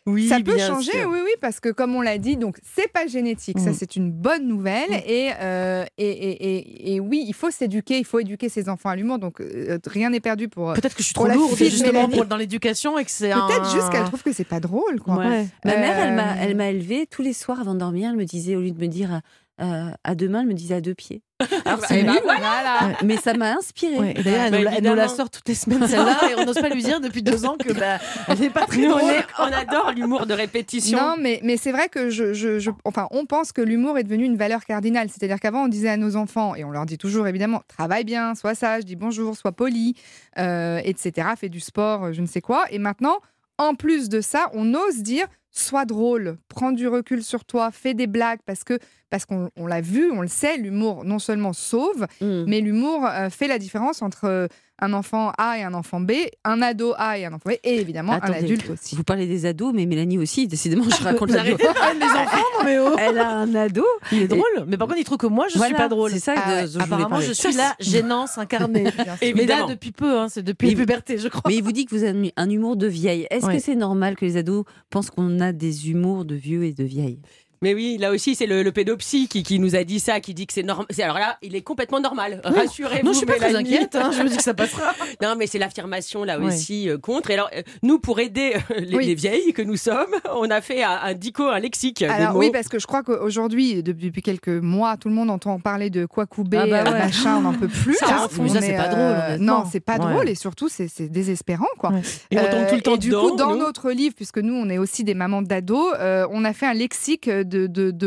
Oui, 0.05 0.27
ça 0.27 0.39
peut 0.41 0.57
changer, 0.57 1.05
oui, 1.05 1.19
oui, 1.23 1.31
parce 1.39 1.61
que 1.61 1.69
comme 1.69 1.95
on 1.95 2.01
l'a 2.01 2.17
dit, 2.17 2.35
donc 2.35 2.57
c'est 2.61 2.91
pas 2.91 3.07
génétique, 3.07 3.59
ça 3.59 3.71
mm. 3.71 3.73
c'est 3.73 3.95
une 3.95 4.11
bonne 4.11 4.47
nouvelle. 4.47 4.89
Mm. 4.89 5.33
Euh, 5.41 5.85
et, 5.97 6.09
et, 6.09 6.57
et, 6.57 6.95
et, 6.95 6.99
oui, 6.99 7.23
il 7.25 7.33
faut 7.33 7.51
s'éduquer, 7.51 7.99
il 7.99 8.05
faut 8.05 8.19
éduquer 8.19 8.49
ses 8.49 8.67
enfants 8.67 8.89
à 8.89 8.97
l'humour, 8.97 9.19
donc 9.19 9.39
euh, 9.39 9.79
rien 9.87 10.09
n'est 10.09 10.19
perdu 10.19 10.49
pour. 10.49 10.71
Euh, 10.71 10.73
Peut-être 10.73 10.95
que 10.95 11.01
je 11.01 11.07
suis 11.07 11.13
trop 11.13 11.27
lourde 11.27 11.57
justement 11.57 12.09
pour, 12.09 12.25
dans 12.25 12.37
l'éducation 12.37 12.97
et 12.97 13.05
que 13.05 13.11
c'est. 13.11 13.31
Peut-être 13.31 13.71
juste 13.71 13.89
qu'elle 13.91 14.03
trouve 14.03 14.23
que 14.23 14.33
c'est 14.33 14.43
pas 14.43 14.59
drôle, 14.59 14.99
quoi. 14.99 15.15
Ma 15.15 15.77
mère, 15.77 15.99
elle 15.99 16.15
m'a, 16.15 16.35
elle 16.37 16.55
m'a 16.55 16.69
élevée 16.69 17.07
tous 17.07 17.21
les 17.21 17.33
soirs 17.33 17.61
avant 17.61 17.73
de 17.73 17.79
dormir. 17.79 18.09
Elle 18.09 18.17
me 18.17 18.25
disait, 18.25 18.55
au 18.55 18.61
lieu 18.61 18.71
de 18.71 18.79
me 18.79 18.87
dire 18.87 19.21
à 19.57 20.15
deux 20.15 20.27
mains, 20.27 20.41
elle 20.41 20.47
me 20.47 20.53
disait 20.53 20.75
à 20.75 20.81
deux 20.81 20.95
pieds. 20.95 21.21
Alors 21.65 21.79
bah, 21.79 21.85
c'est 21.87 22.03
bah, 22.03 22.13
voilà. 22.23 22.97
Mais 23.03 23.17
ça 23.17 23.33
m'a 23.33 23.53
inspiré. 23.53 24.13
D'ailleurs, 24.13 24.53
elle, 24.53 24.83
nous 24.83 24.95
la 24.95 25.07
sort 25.07 25.29
toutes 25.29 25.47
les 25.47 25.55
semaines 25.55 25.87
celle-là 25.87 26.31
et 26.31 26.35
on 26.39 26.45
n'ose 26.45 26.59
pas 26.59 26.69
lui 26.69 26.83
dire 26.83 26.99
depuis 26.99 27.21
deux 27.21 27.45
ans 27.45 27.55
que 27.57 27.73
bah, 27.73 27.99
elle 28.27 28.39
n'est 28.39 28.49
pas 28.49 28.65
très 28.65 28.87
drôle. 28.87 29.01
On, 29.39 29.43
adore 29.43 29.91
l'humour 29.95 30.25
de 30.25 30.33
répétition. 30.33 30.97
Non, 30.97 31.15
mais, 31.19 31.39
mais 31.43 31.57
c'est 31.57 31.71
vrai 31.71 31.89
que 31.89 32.09
je, 32.09 32.33
je, 32.33 32.69
enfin, 32.85 33.07
on 33.11 33.25
pense 33.25 33.51
que 33.51 33.61
l'humour 33.61 33.97
est 33.97 34.03
devenu 34.03 34.25
une 34.25 34.37
valeur 34.37 34.65
cardinale. 34.65 35.09
C'est-à-dire 35.09 35.39
qu'avant, 35.39 35.65
on 35.65 35.67
disait 35.67 35.89
à 35.89 35.97
nos 35.97 36.15
enfants, 36.15 36.55
et 36.55 36.63
on 36.63 36.71
leur 36.71 36.85
dit 36.85 36.97
toujours 36.97 37.27
évidemment, 37.27 37.61
travaille 37.67 38.03
bien, 38.03 38.35
sois 38.35 38.55
sage, 38.55 38.85
dis 38.85 38.95
bonjour, 38.95 39.35
sois 39.35 39.51
poli, 39.51 39.95
euh, 40.37 40.79
etc. 40.83 41.29
Fais 41.37 41.49
du 41.49 41.59
sport, 41.59 42.13
je 42.13 42.21
ne 42.21 42.27
sais 42.27 42.41
quoi. 42.41 42.65
Et 42.71 42.79
maintenant, 42.79 43.17
en 43.57 43.75
plus 43.75 44.09
de 44.09 44.21
ça, 44.21 44.49
on 44.53 44.73
ose 44.73 44.97
dire 44.97 45.27
sois 45.53 45.85
drôle, 45.85 46.37
prends 46.47 46.71
du 46.71 46.87
recul 46.87 47.23
sur 47.23 47.45
toi, 47.45 47.69
fais 47.71 47.93
des 47.93 48.07
blagues 48.07 48.39
parce 48.45 48.63
que 48.63 48.79
parce 49.13 49.27
qu'on 49.27 49.67
l'a 49.67 49.79
vu, 49.79 50.09
on 50.09 50.21
le 50.21 50.27
sait, 50.27 50.57
l'humour 50.57 51.05
non 51.05 51.19
seulement 51.19 51.53
sauve, 51.53 52.07
mm. 52.19 52.45
mais 52.47 52.61
l'humour 52.61 53.05
euh, 53.05 53.29
fait 53.29 53.47
la 53.47 53.59
différence 53.59 54.01
entre 54.01 54.25
euh, 54.25 54.47
un 54.79 54.91
enfant 54.91 55.31
A 55.37 55.59
et 55.59 55.61
un 55.61 55.75
enfant 55.75 55.99
B, 55.99 56.13
un 56.43 56.63
ado 56.63 56.95
A 56.97 57.19
et 57.19 57.25
un 57.25 57.33
enfant 57.33 57.51
B, 57.51 57.53
et 57.63 57.79
évidemment 57.79 58.13
un 58.13 58.33
adulte 58.33 58.71
aussi. 58.71 58.95
Vous 58.95 59.03
parlez 59.03 59.27
des 59.27 59.45
ados, 59.45 59.71
mais 59.71 59.85
Mélanie 59.85 60.17
aussi, 60.17 60.47
décidément, 60.47 60.85
je 60.85 61.03
raconte 61.03 61.29
la 61.29 61.43
vie. 61.43 61.53
enfants, 61.53 62.65
mais 62.65 62.79
oh. 62.79 62.95
Elle 62.97 63.19
a 63.19 63.37
un 63.37 63.53
ado. 63.53 63.85
Il 64.11 64.23
est 64.23 64.27
drôle, 64.27 64.65
mais 64.65 64.77
par 64.77 64.87
contre, 64.87 64.99
il 64.99 65.03
trouve 65.03 65.19
que 65.19 65.27
moi, 65.27 65.45
je 65.53 65.59
ne 65.59 65.63
suis 65.63 65.75
pas 65.75 65.89
drôle. 65.89 66.09
C'est 66.09 66.17
ça 66.17 66.33
ah 66.35 66.63
Apparemment, 66.79 67.21
je 67.21 67.33
suis 67.33 67.53
la 67.53 67.75
gênance 67.79 68.39
incarnée. 68.39 68.85
mais 69.21 69.45
là, 69.45 69.67
depuis 69.67 69.91
peu, 69.91 70.17
hein, 70.17 70.27
c'est 70.27 70.41
depuis 70.41 70.71
la 70.71 70.75
puberté, 70.75 71.19
je 71.19 71.27
crois. 71.27 71.43
Mais 71.45 71.55
il 71.55 71.63
vous 71.63 71.71
dit 71.71 71.85
que 71.85 71.95
vous 71.95 72.03
avez 72.03 72.33
un 72.35 72.49
humour 72.49 72.77
de 72.77 72.87
vieille. 72.87 73.27
Est-ce 73.29 73.45
que 73.45 73.59
c'est 73.59 73.75
normal 73.75 74.15
que 74.15 74.25
les 74.25 74.37
ados 74.37 74.65
pensent 74.89 75.11
qu'on 75.11 75.39
a 75.39 75.51
des 75.51 75.91
humours 75.91 76.25
de 76.25 76.33
vieux 76.33 76.63
et 76.63 76.73
de 76.73 76.83
vieilles? 76.83 77.19
Mais 77.63 77.73
oui, 77.73 77.97
là 77.97 78.11
aussi, 78.11 78.35
c'est 78.35 78.45
le, 78.45 78.61
le 78.61 78.71
pédopsie 78.73 79.29
qui, 79.29 79.41
qui, 79.41 79.57
nous 79.57 79.77
a 79.77 79.85
dit 79.85 80.01
ça, 80.01 80.19
qui 80.19 80.33
dit 80.33 80.45
que 80.45 80.51
c'est 80.51 80.63
normal. 80.63 80.85
Alors 80.99 81.17
là, 81.17 81.37
il 81.41 81.55
est 81.55 81.61
complètement 81.61 82.01
normal. 82.01 82.41
Rassurez-vous. 82.43 83.05
Non, 83.05 83.13
je 83.13 83.17
suis 83.19 83.25
pas 83.25 83.37
très 83.37 83.55
inquiète. 83.55 83.95
Hein. 83.95 84.11
Je 84.11 84.21
me 84.21 84.27
dis 84.27 84.35
que 84.35 84.43
ça 84.43 84.53
passera. 84.53 84.91
non, 85.21 85.35
mais 85.37 85.47
c'est 85.47 85.59
l'affirmation 85.59 86.25
là 86.25 86.39
aussi 86.39 86.89
euh, 86.89 86.97
contre. 86.97 87.31
Et 87.31 87.35
alors, 87.35 87.49
euh, 87.55 87.61
nous, 87.81 87.99
pour 87.99 88.19
aider 88.19 88.55
euh, 88.71 88.81
les, 88.81 89.15
vieilles 89.15 89.53
que 89.53 89.61
nous 89.61 89.77
sommes, 89.77 90.13
on 90.35 90.51
a 90.51 90.59
fait 90.59 90.83
un, 90.83 91.13
dico, 91.13 91.43
un 91.43 91.59
lexique. 91.59 92.01
Alors 92.01 92.35
oui, 92.35 92.49
parce 92.51 92.67
que 92.67 92.79
je 92.79 92.85
crois 92.85 93.01
qu'aujourd'hui, 93.01 93.81
depuis 93.81 94.21
quelques 94.21 94.49
mois, 94.49 94.97
tout 94.97 95.07
le 95.07 95.15
monde 95.15 95.29
entend 95.29 95.57
parler 95.61 95.89
de 95.89 96.05
quoi 96.05 96.25
couper, 96.25 96.57
ah 96.57 96.67
bah 96.67 96.91
machin, 96.91 97.37
on 97.37 97.41
n'en 97.41 97.53
peut 97.53 97.67
plus. 97.83 97.95
Ça, 97.95 98.07
ça 98.07 98.27
c'est 98.59 98.75
pas 98.75 98.89
drôle. 98.89 99.39
non, 99.39 99.63
c'est 99.71 99.79
pas 99.79 99.99
drôle 99.99 100.27
et 100.27 100.35
surtout, 100.35 100.67
c'est 100.67 101.09
désespérant, 101.09 101.65
quoi. 101.77 101.93
Et 102.29 102.37
on 102.37 102.43
tombe 102.43 102.67
tout 102.67 102.75
le 102.75 102.81
temps 102.81 102.95
et 102.95 102.97
du 102.97 103.13
coup, 103.13 103.37
dans 103.37 103.55
notre 103.55 103.91
livre, 103.91 104.15
puisque 104.15 104.39
nous, 104.39 104.53
on 104.53 104.69
est 104.69 104.77
aussi 104.77 105.05
des 105.05 105.13
mamans 105.13 105.41
d'ados, 105.41 105.93
on 106.29 106.43
a 106.43 106.51
fait 106.51 106.65
un 106.65 106.73
lexique 106.73 107.29
de, 107.29 107.52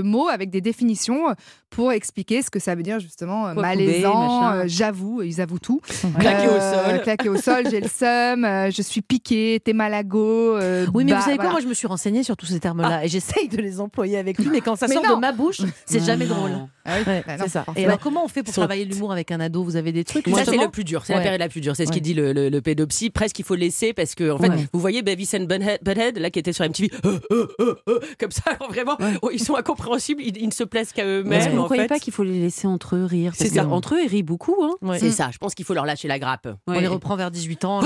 mots 0.02 0.28
avec 0.28 0.50
des 0.50 0.60
définitions 0.60 1.34
pour 1.71 1.93
expliquer 1.93 2.43
ce 2.43 2.51
que 2.51 2.59
ça 2.59 2.75
veut 2.75 2.83
dire 2.83 3.01
justement 3.01 3.49
euh, 3.49 3.55
malaisant, 3.55 4.53
euh, 4.53 4.65
j'avoue, 4.67 5.23
ils 5.23 5.41
avouent 5.41 5.59
tout. 5.59 5.81
claqué 6.19 6.49
au 6.49 6.61
sol. 6.61 7.03
claqué 7.03 7.29
au 7.29 7.37
sol, 7.37 7.65
j'ai 7.71 7.81
le 7.81 7.89
seum, 7.89 8.45
euh, 8.45 8.71
je 8.71 8.83
suis 8.83 9.03
piqué, 9.03 9.61
t'es 9.63 9.73
malago. 9.73 10.59
oui, 10.95 11.05
mais 11.05 11.13
vous 11.13 11.23
savez 11.23 11.39
quoi, 11.39 11.51
moi 11.51 11.61
je 11.61 11.67
me 11.67 11.75
suis 11.75 11.87
renseignée 11.87 12.23
sur 12.23 12.37
tous 12.37 12.47
ces 12.47 12.61
termes-là 12.61 12.99
ah. 13.01 13.05
et 13.05 13.09
j'essaye 13.09 13.49
de 13.49 13.59
les 13.59 13.81
employer 13.81 14.19
avec 14.19 14.39
lui, 14.39 14.49
mais 14.51 14.61
quand 14.61 14.77
ça 14.77 14.89
sort 14.89 15.03
de 15.03 15.21
ma 15.21 15.33
bouche, 15.33 15.61
c'est 15.85 16.05
jamais 16.05 16.27
drôle. 16.27 16.53
Ah 16.89 16.99
bah 17.05 17.37
c'est 17.39 17.49
ça. 17.49 17.65
Et 17.75 17.85
alors 17.85 17.99
comment 17.99 18.25
on 18.25 18.29
fait 18.29 18.43
pour 18.43 18.55
travailler 18.55 18.85
l'humour 18.85 19.13
avec 19.13 19.32
un 19.32 19.41
ado? 19.41 19.65
Vous 19.65 19.77
avez 19.77 19.93
des 19.93 20.05
trucs 20.05 20.29
Ça 20.29 20.44
c'est 20.44 20.56
le 20.56 20.69
plus 20.69 20.85
dur, 20.85 21.05
c'est 21.05 21.15
la 21.15 21.20
période 21.20 21.41
la 21.41 21.49
plus 21.49 21.61
dure, 21.61 21.75
c'est 21.77 21.87
ce 21.87 21.93
qu'il 21.93 22.03
dit 22.03 22.15
le, 22.15 22.32
le, 22.32 22.61
pédopsie. 22.61 23.11
Presque 23.11 23.39
il 23.39 23.44
faut 23.44 23.55
laisser 23.55 23.93
parce 23.93 24.15
que 24.15 24.31
en 24.31 24.39
fait, 24.39 24.51
vous 24.73 24.81
voyez 24.81 25.03
Beavis 25.03 25.31
and 25.35 25.44
Butthead 25.82 26.19
là 26.19 26.31
qui 26.31 26.39
était 26.39 26.53
sur 26.53 26.65
MTV, 26.65 26.91
comme 28.19 28.31
ça, 28.31 28.43
vraiment, 28.69 28.96
oh, 29.23 29.31
ils 29.32 29.43
sont 29.43 29.56
incompréhensibles, 29.56 30.23
ils, 30.23 30.46
ne 30.46 30.53
se 30.53 30.65
plaisent 30.65 30.93
qu'à 30.93 31.05
eux-mêmes. 31.05 31.56
Vous 31.56 31.63
ne 31.63 31.65
croyez 31.67 31.86
pas 31.86 31.98
qu'il 31.98 32.13
faut 32.13 32.25
les 32.25 32.41
laisser 32.41 32.67
entre 32.67 32.96
eux 32.96 33.05
rire 33.05 33.32
C'est 33.34 33.48
ça. 33.48 33.67
Entre 33.67 33.94
eux, 33.94 34.03
ils 34.05 34.08
rient 34.08 34.22
beaucoup. 34.22 34.56
Hein. 34.63 34.96
C'est 34.98 35.10
ça. 35.10 35.31
Je 35.32 35.39
pense 35.39 35.55
qu'il 35.55 35.65
faut 35.65 35.75
leur 35.75 35.86
lâcher 35.86 36.08
la 36.08 36.19
grappe. 36.19 36.48
On 36.67 36.79
les 36.79 36.86
reprend 36.86 37.17
vers 37.17 37.31
18 37.31 37.65
ans 37.65 37.81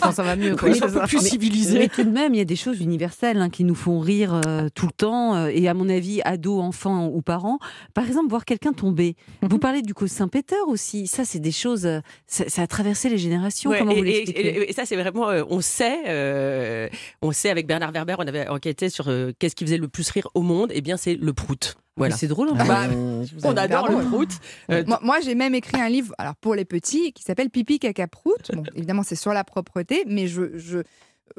quand 0.00 0.12
ça 0.12 0.22
va 0.22 0.36
mieux. 0.36 0.56
Ils 0.66 0.76
sont 0.76 0.84
un 0.86 0.90
peu 0.90 1.06
plus 1.06 1.26
civilisés. 1.26 1.78
Mais 1.78 1.88
tout 1.88 2.04
de 2.04 2.10
même, 2.10 2.34
il 2.34 2.38
y 2.38 2.40
a 2.40 2.44
des 2.44 2.56
choses 2.56 2.80
universelles 2.80 3.38
hein, 3.38 3.50
qui 3.50 3.64
nous 3.64 3.74
font 3.74 3.98
rire 3.98 4.40
euh, 4.46 4.68
tout 4.74 4.86
le 4.86 4.92
temps. 4.92 5.34
Euh, 5.34 5.50
et 5.52 5.68
à 5.68 5.74
mon 5.74 5.88
avis, 5.88 6.20
ados, 6.24 6.62
enfants 6.62 7.06
ou 7.06 7.22
parents, 7.22 7.58
par 7.94 8.06
exemple, 8.06 8.28
voir 8.28 8.44
quelqu'un 8.44 8.72
tomber. 8.72 9.16
Mhm. 9.42 9.48
Vous 9.50 9.58
parlez 9.58 9.82
du 9.82 9.94
coup 9.94 10.06
Saint-Péter 10.06 10.56
aussi. 10.66 11.06
Ça, 11.06 11.24
c'est 11.24 11.38
des 11.38 11.52
choses. 11.52 11.86
Euh, 11.86 12.00
ça, 12.26 12.62
a 12.62 12.66
traversé 12.66 13.08
les 13.08 13.18
générations. 13.18 13.72
Comment 13.76 13.92
et, 13.92 14.00
vous 14.00 14.04
et, 14.04 14.70
et, 14.70 14.72
ça, 14.72 14.84
c'est 14.84 14.96
vraiment. 14.96 15.28
on 15.48 15.60
sait. 15.60 16.90
on 17.22 17.32
sait 17.32 17.50
avec 17.50 17.66
Bernard 17.66 17.92
Werber, 17.92 18.16
on 18.18 18.26
avait 18.26 18.48
enquêté 18.48 18.88
sur 18.88 19.10
qu'est-ce 19.38 19.54
qui 19.54 19.64
faisait 19.64 19.78
le 19.78 19.88
plus 19.88 20.08
rire 20.10 20.28
au 20.34 20.42
monde. 20.42 20.70
Eh 20.74 20.80
bien, 20.80 20.96
c'est 20.96 21.14
le 21.14 21.32
prout. 21.32 21.76
Voilà. 21.96 22.14
C'est 22.14 22.28
drôle. 22.28 22.50
Hein. 22.50 22.64
Bah, 22.66 22.88
on 23.44 23.56
adore 23.56 23.88
le 23.88 24.04
prout. 24.04 24.28
Euh, 24.70 24.84
moi, 25.02 25.20
j'ai 25.20 25.34
même 25.34 25.54
écrit 25.54 25.80
un 25.80 25.88
livre, 25.88 26.14
alors 26.18 26.36
pour 26.36 26.54
les 26.54 26.64
petits, 26.64 27.12
qui 27.12 27.22
s'appelle 27.22 27.50
Pipi 27.50 27.78
caca 27.78 28.06
prout. 28.06 28.50
Bon, 28.52 28.64
évidemment, 28.74 29.02
c'est 29.02 29.16
sur 29.16 29.32
la 29.32 29.44
propreté, 29.44 30.04
mais 30.06 30.26
je, 30.26 30.56
je 30.58 30.80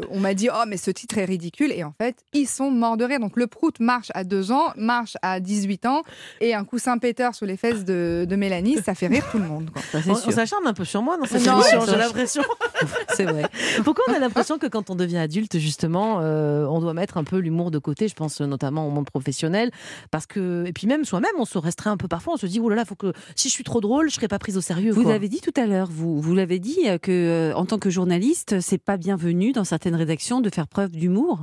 on 0.09 0.19
m'a 0.19 0.33
dit 0.33 0.49
oh 0.53 0.63
mais 0.67 0.77
ce 0.77 0.91
titre 0.91 1.17
est 1.17 1.25
ridicule. 1.25 1.71
Et 1.71 1.83
en 1.83 1.93
fait 1.97 2.17
ils 2.33 2.47
sont 2.47 2.71
morts 2.71 2.97
de 2.97 3.05
rire. 3.05 3.19
Donc 3.19 3.35
le 3.35 3.47
prout 3.47 3.79
marche 3.79 4.11
à 4.13 4.23
2 4.23 4.51
ans 4.51 4.71
marche 4.75 5.17
à 5.21 5.39
18 5.39 5.85
ans. 5.85 6.03
Et 6.41 6.53
un 6.53 6.63
coussin 6.63 6.97
péteur 6.97 7.35
sous 7.35 7.45
les 7.45 7.57
fesses 7.57 7.85
de, 7.85 8.27
Mélanie 8.37 8.77
ça 8.83 8.93
fait 8.93 9.07
rire 9.07 9.25
tout 9.31 9.39
le 9.39 9.45
monde 9.45 9.71
on, 10.07 10.31
s'acharne 10.31 10.67
un 10.67 10.73
peu 10.73 10.85
sur 10.85 11.01
moi 11.01 11.17
dans 11.17 11.25
cette 11.25 11.45
émission 11.45 11.81
j'ai 11.85 11.97
l'impression. 11.97 12.43
C'est 13.15 13.25
vrai. 13.25 13.43
Pourquoi 13.83 14.03
on 14.09 14.13
a 14.13 14.19
l'impression 14.19 14.59
que 14.59 14.67
quand 14.67 14.91
on 14.91 14.95
devient 14.95 15.17
adulte 15.17 15.57
justement 15.57 16.19
euh, 16.21 16.65
on 16.67 16.79
doit 16.79 16.93
mettre 16.93 17.17
un 17.17 17.23
peu 17.23 17.37
l'humour 17.37 17.71
de 17.71 17.79
côté 17.79 18.07
je 18.07 18.13
pense 18.13 18.39
notamment 18.41 18.87
au 18.87 18.91
monde 18.91 19.09
professionnel? 19.09 19.71
Parce 20.11 20.27
que 20.27 20.65
et 20.67 20.73
puis 20.73 20.85
même 20.85 21.05
soi-même 21.05 21.31
on 21.39 21.45
se 21.45 21.57
restreint 21.57 21.91
un 21.91 21.97
peu 21.97 22.07
parfois. 22.07 22.33
On 22.33 22.37
se 22.37 22.45
dit 22.45 22.59
oh 22.59 22.69
là 22.69 22.75
là 22.75 22.85
faut 22.85 22.95
que 22.95 23.13
si 23.35 23.49
je 23.49 23.53
suis 23.53 23.63
trop 23.63 23.81
drôle 23.81 24.09
je 24.09 24.15
serai 24.15 24.27
pas 24.27 24.39
prise 24.39 24.57
au 24.57 24.61
sérieux 24.61 24.91
vous 24.91 25.09
l'avez 25.09 25.29
dit 25.29 25.41
tout 25.41 25.53
à 25.55 25.65
l'heure 25.65 25.89
vous 25.91 26.21
vous 26.21 26.35
l'avez 26.35 26.59
dit 26.59 26.77
euh, 26.85 26.97
que 26.97 27.11
euh, 27.11 27.55
en 27.55 27.65
tant 27.65 27.79
que 27.79 27.89
journaliste 27.89 28.59
c'est 28.59 28.77
pas 28.77 28.97
bienvenu 28.97 29.51
dans 29.51 29.63
sa 29.63 29.76
certaines 29.77 29.95
rédactions 29.95 30.41
de 30.41 30.49
faire 30.49 30.67
preuve 30.67 30.91
d'humour? 30.91 31.39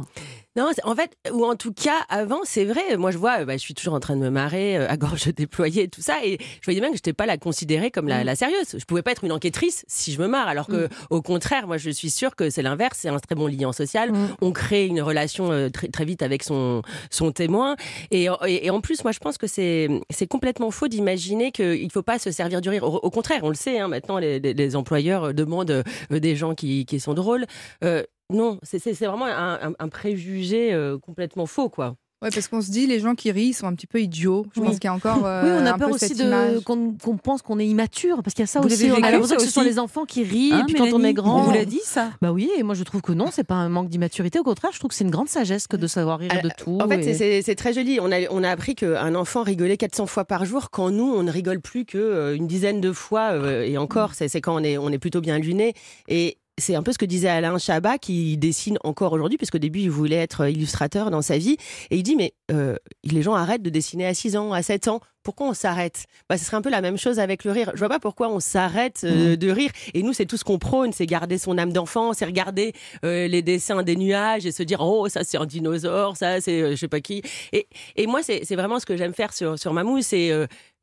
Non, 0.57 0.69
en 0.85 0.95
fait, 0.95 1.17
ou 1.33 1.45
en 1.45 1.55
tout 1.57 1.73
cas, 1.73 1.99
avant, 2.09 2.41
c'est 2.45 2.65
vrai. 2.65 2.97
Moi, 2.97 3.11
je 3.11 3.19
vois, 3.19 3.45
bah, 3.45 3.55
je 3.55 3.59
suis 3.59 3.75
toujours 3.75 3.95
en 3.95 3.99
train 4.01 4.15
de 4.15 4.21
me 4.21 4.31
marrer, 4.31 4.77
euh, 4.77 4.89
à 4.89 4.97
gorge 4.97 5.27
déployée, 5.37 5.89
tout 5.89 6.01
ça. 6.01 6.17
Et 6.25 6.39
je 6.61 6.65
voyais 6.65 6.79
bien 6.81 6.91
que 6.91 6.95
je 6.97 6.99
n'étais 6.99 7.13
pas 7.13 7.27
la 7.27 7.39
considérée 7.39 7.91
comme 7.93 8.07
la, 8.09 8.23
la 8.25 8.35
sérieuse. 8.37 8.77
Je 8.79 8.85
pouvais 8.85 9.03
pas 9.03 9.11
être 9.13 9.25
une 9.25 9.33
enquêtrice 9.33 9.85
si 9.89 10.13
je 10.13 10.21
me 10.21 10.27
marre. 10.29 10.47
Alors 10.49 10.67
que, 10.69 10.89
au 11.11 11.23
contraire, 11.23 11.67
moi, 11.69 11.77
je 11.77 11.91
suis 11.91 12.11
sûre 12.11 12.35
que 12.37 12.51
c'est 12.51 12.63
l'inverse. 12.63 12.99
C'est 13.03 13.09
un 13.09 13.19
très 13.19 13.35
bon 13.37 13.47
lien 13.49 13.73
social. 13.73 14.13
On 14.41 14.53
crée 14.53 14.87
une 14.87 15.01
relation 15.03 15.51
euh, 15.53 15.71
très, 15.71 15.89
très 15.89 16.05
vite 16.05 16.23
avec 16.23 16.43
son, 16.45 16.83
son 17.11 17.31
témoin. 17.33 17.75
Et, 18.13 18.27
et, 18.47 18.67
et 18.67 18.71
en 18.71 18.81
plus, 18.81 19.03
moi, 19.05 19.13
je 19.13 19.19
pense 19.21 19.39
que 19.39 19.47
c'est 19.49 19.89
complètement 20.29 20.71
faux 20.73 20.87
d'imaginer 20.89 21.51
qu'il 21.53 21.85
ne 21.85 21.91
faut 21.93 22.03
pas 22.03 22.19
se 22.21 22.31
servir 22.33 22.61
du 22.61 22.69
rire. 22.69 22.85
Au, 22.85 22.97
au 22.99 23.11
contraire, 23.11 23.41
on 23.43 23.49
le 23.49 23.55
sait, 23.57 23.79
hein, 23.81 23.89
maintenant, 23.89 24.19
les, 24.19 24.39
les- 24.41 24.55
les 24.55 24.77
employeurs 24.77 25.35
demandent 25.35 25.83
euh, 26.13 26.19
des 26.21 26.37
gens 26.37 26.55
qui, 26.55 26.87
qui 26.87 27.01
sont 27.01 27.15
drôles. 27.15 27.45
Euh, 27.83 28.05
non, 28.33 28.59
c'est 28.63 28.79
vraiment 29.05 29.27
un, 29.27 29.55
un- 29.71 29.75
un 29.79 29.89
préjugé 29.89 30.73
euh, 30.73 30.99
complètement 30.99 31.47
faux, 31.47 31.69
quoi. 31.69 31.97
Ouais, 32.23 32.31
parce 32.33 32.49
qu'on 32.49 32.63
se 32.63 32.71
dit 32.71 32.87
les 32.87 33.01
gens 33.01 33.15
qui 33.15 33.31
rient 33.33 33.53
sont 33.53 33.67
un 33.67 33.75
petit 33.75 33.87
peu 33.87 34.01
idiots. 34.01 34.47
Je 34.55 34.61
Oui. 34.61 34.67
pense 34.69 34.77
qu'il 34.79 34.85
y 34.85 34.91
a 34.91 34.95
encore 34.95 35.27
euh, 35.27 35.43
oui, 35.45 35.63
on 35.63 35.67
a 35.67 35.75
un 35.75 35.79
peur 35.79 35.91
peu 35.91 35.95
aussi 35.97 36.15
qu'on 36.65 37.17
pense 37.19 37.43
qu'on 37.43 37.59
est 37.59 37.67
immature 37.67 38.23
parce 38.23 38.33
qu'il 38.33 38.43
y 38.43 38.45
a 38.45 38.47
ça 38.47 38.61
Vous 38.61 38.69
aussi. 38.73 38.91
On 38.91 39.03
a 39.03 39.11
l'impression 39.11 39.37
que 39.37 39.43
ce 39.43 39.51
sont 39.51 39.61
les 39.61 39.79
enfants 39.79 40.07
qui 40.07 40.23
rient 40.23 40.53
Hein, 40.55 40.61
et 40.63 40.65
puis 40.65 40.75
quand 40.75 40.91
on 40.95 41.05
est 41.05 41.13
grand. 41.13 41.41
On 41.41 41.43
vous 41.43 41.53
l'a 41.53 41.67
dit 41.67 41.83
ça 41.85 42.13
Bah 42.23 42.33
oui, 42.33 42.51
et 42.57 42.63
moi 42.63 42.75
je 42.75 42.83
trouve 42.83 43.03
que 43.03 43.13
non, 43.13 43.27
c'est 43.31 43.45
pas 43.45 43.57
un 43.57 43.69
manque 43.69 43.91
d'immaturité. 43.91 44.39
Au 44.39 44.43
contraire, 44.43 44.71
je 44.73 44.79
trouve 44.79 44.89
que 44.89 44.95
c'est 44.95 45.05
une 45.05 45.11
grande 45.11 45.29
sagesse 45.29 45.67
que 45.67 45.77
de 45.77 45.87
savoir 45.87 46.19
rire 46.19 46.31
de 46.43 46.49
tout. 46.57 46.79
En 46.81 46.89
fait, 46.89 47.01
et- 47.07 47.43
c'est- 47.43 47.55
très 47.57 47.75
joli. 47.75 47.99
On 48.01 48.11
a, 48.11 48.21
on 48.31 48.43
a 48.43 48.49
appris 48.49 48.75
qu'un 48.75 49.15
enfant 49.17 49.43
rigolait 49.43 49.77
400 49.77 50.07
fois 50.07 50.25
par 50.25 50.47
jour, 50.47 50.71
quand 50.71 50.91
nous, 50.91 51.13
on 51.15 51.25
ne 51.25 51.31
rigole 51.31 51.61
plus 51.61 51.85
qu'une 51.85 52.47
dizaine 52.47 52.81
de 52.81 52.93
fois. 52.93 53.33
euh, 53.33 53.65
et 53.65 53.77
encore, 53.77 54.15
c'est 54.15 54.29
c'est 54.29 54.41
quand 54.41 54.55
on 54.59 54.65
est, 54.65 54.79
on 54.79 54.89
est 54.91 54.99
plutôt 54.99 55.21
bien 55.21 55.39
luné. 55.39 55.75
Et 56.09 56.39
c'est 56.59 56.75
un 56.75 56.83
peu 56.83 56.93
ce 56.93 56.99
que 56.99 57.05
disait 57.05 57.29
Alain 57.29 57.59
Chabat, 57.59 57.99
qui 57.99 58.37
dessine 58.37 58.79
encore 58.85 59.13
aujourd'hui, 59.13 59.37
puisqu'au 59.37 59.59
début, 59.59 59.81
il 59.81 59.91
voulait 59.91 60.17
être 60.17 60.49
illustrateur 60.49 61.11
dans 61.11 61.23
sa 61.23 61.37
vie. 61.37 61.57
Et 61.91 61.97
il 61.97 62.03
dit, 62.03 62.17
mais 62.17 62.33
euh, 62.53 62.77
les 63.03 63.23
gens 63.23 63.35
arrêtent 63.35 63.63
de 63.63 63.71
dessiner 63.71 64.07
à 64.07 64.15
6 64.15 64.37
ans, 64.37 64.53
à 64.53 64.63
7 64.63 64.89
ans. 64.89 65.01
Pourquoi 65.25 65.49
on 65.49 65.55
s'arrête? 65.55 66.05
Bah, 66.29 66.37
Ce 66.37 66.45
serait 66.45 66.57
un 66.57 66.63
peu 66.63 66.71
la 66.71 66.83
même 66.83 66.99
chose 66.99 67.19
avec 67.19 67.45
le 67.45 67.51
rire. 67.51 67.73
Je 67.75 67.79
vois 67.79 67.89
pas 67.89 67.99
pourquoi 67.99 68.29
on 68.29 68.41
s'arrête 68.41 69.01
euh, 69.05 69.37
de 69.37 69.51
rire. 69.51 69.71
Et 69.95 70.03
nous, 70.03 70.13
c'est 70.13 70.27
tout 70.27 70.37
ce 70.37 70.45
qu'on 70.45 70.59
prône, 70.59 70.93
c'est 70.93 71.07
garder 71.07 71.39
son 71.39 71.57
âme 71.57 71.73
d'enfant, 71.73 72.13
c'est 72.13 72.27
regarder 72.27 72.73
euh, 73.05 73.27
les 73.27 73.43
dessins 73.43 73.83
des 73.83 73.97
nuages 73.97 74.45
et 74.45 74.53
se 74.53 74.63
dire, 74.63 74.81
oh, 74.81 75.09
ça 75.09 75.25
c'est 75.25 75.39
un 75.39 75.47
dinosaure, 75.47 76.17
ça 76.17 76.41
c'est 76.41 76.73
je 76.73 76.77
sais 76.77 76.89
pas 76.89 77.01
qui. 77.01 77.23
Et, 77.53 77.67
et 77.97 78.07
moi, 78.07 78.23
c'est 78.23 78.45
c'est 78.45 78.55
vraiment 78.55 78.79
ce 78.79 78.87
que 78.87 78.97
j'aime 78.97 79.15
faire 79.15 79.33
sur, 79.33 79.59
sur 79.59 79.73
Mamou, 79.73 80.03
c'est 80.03 80.31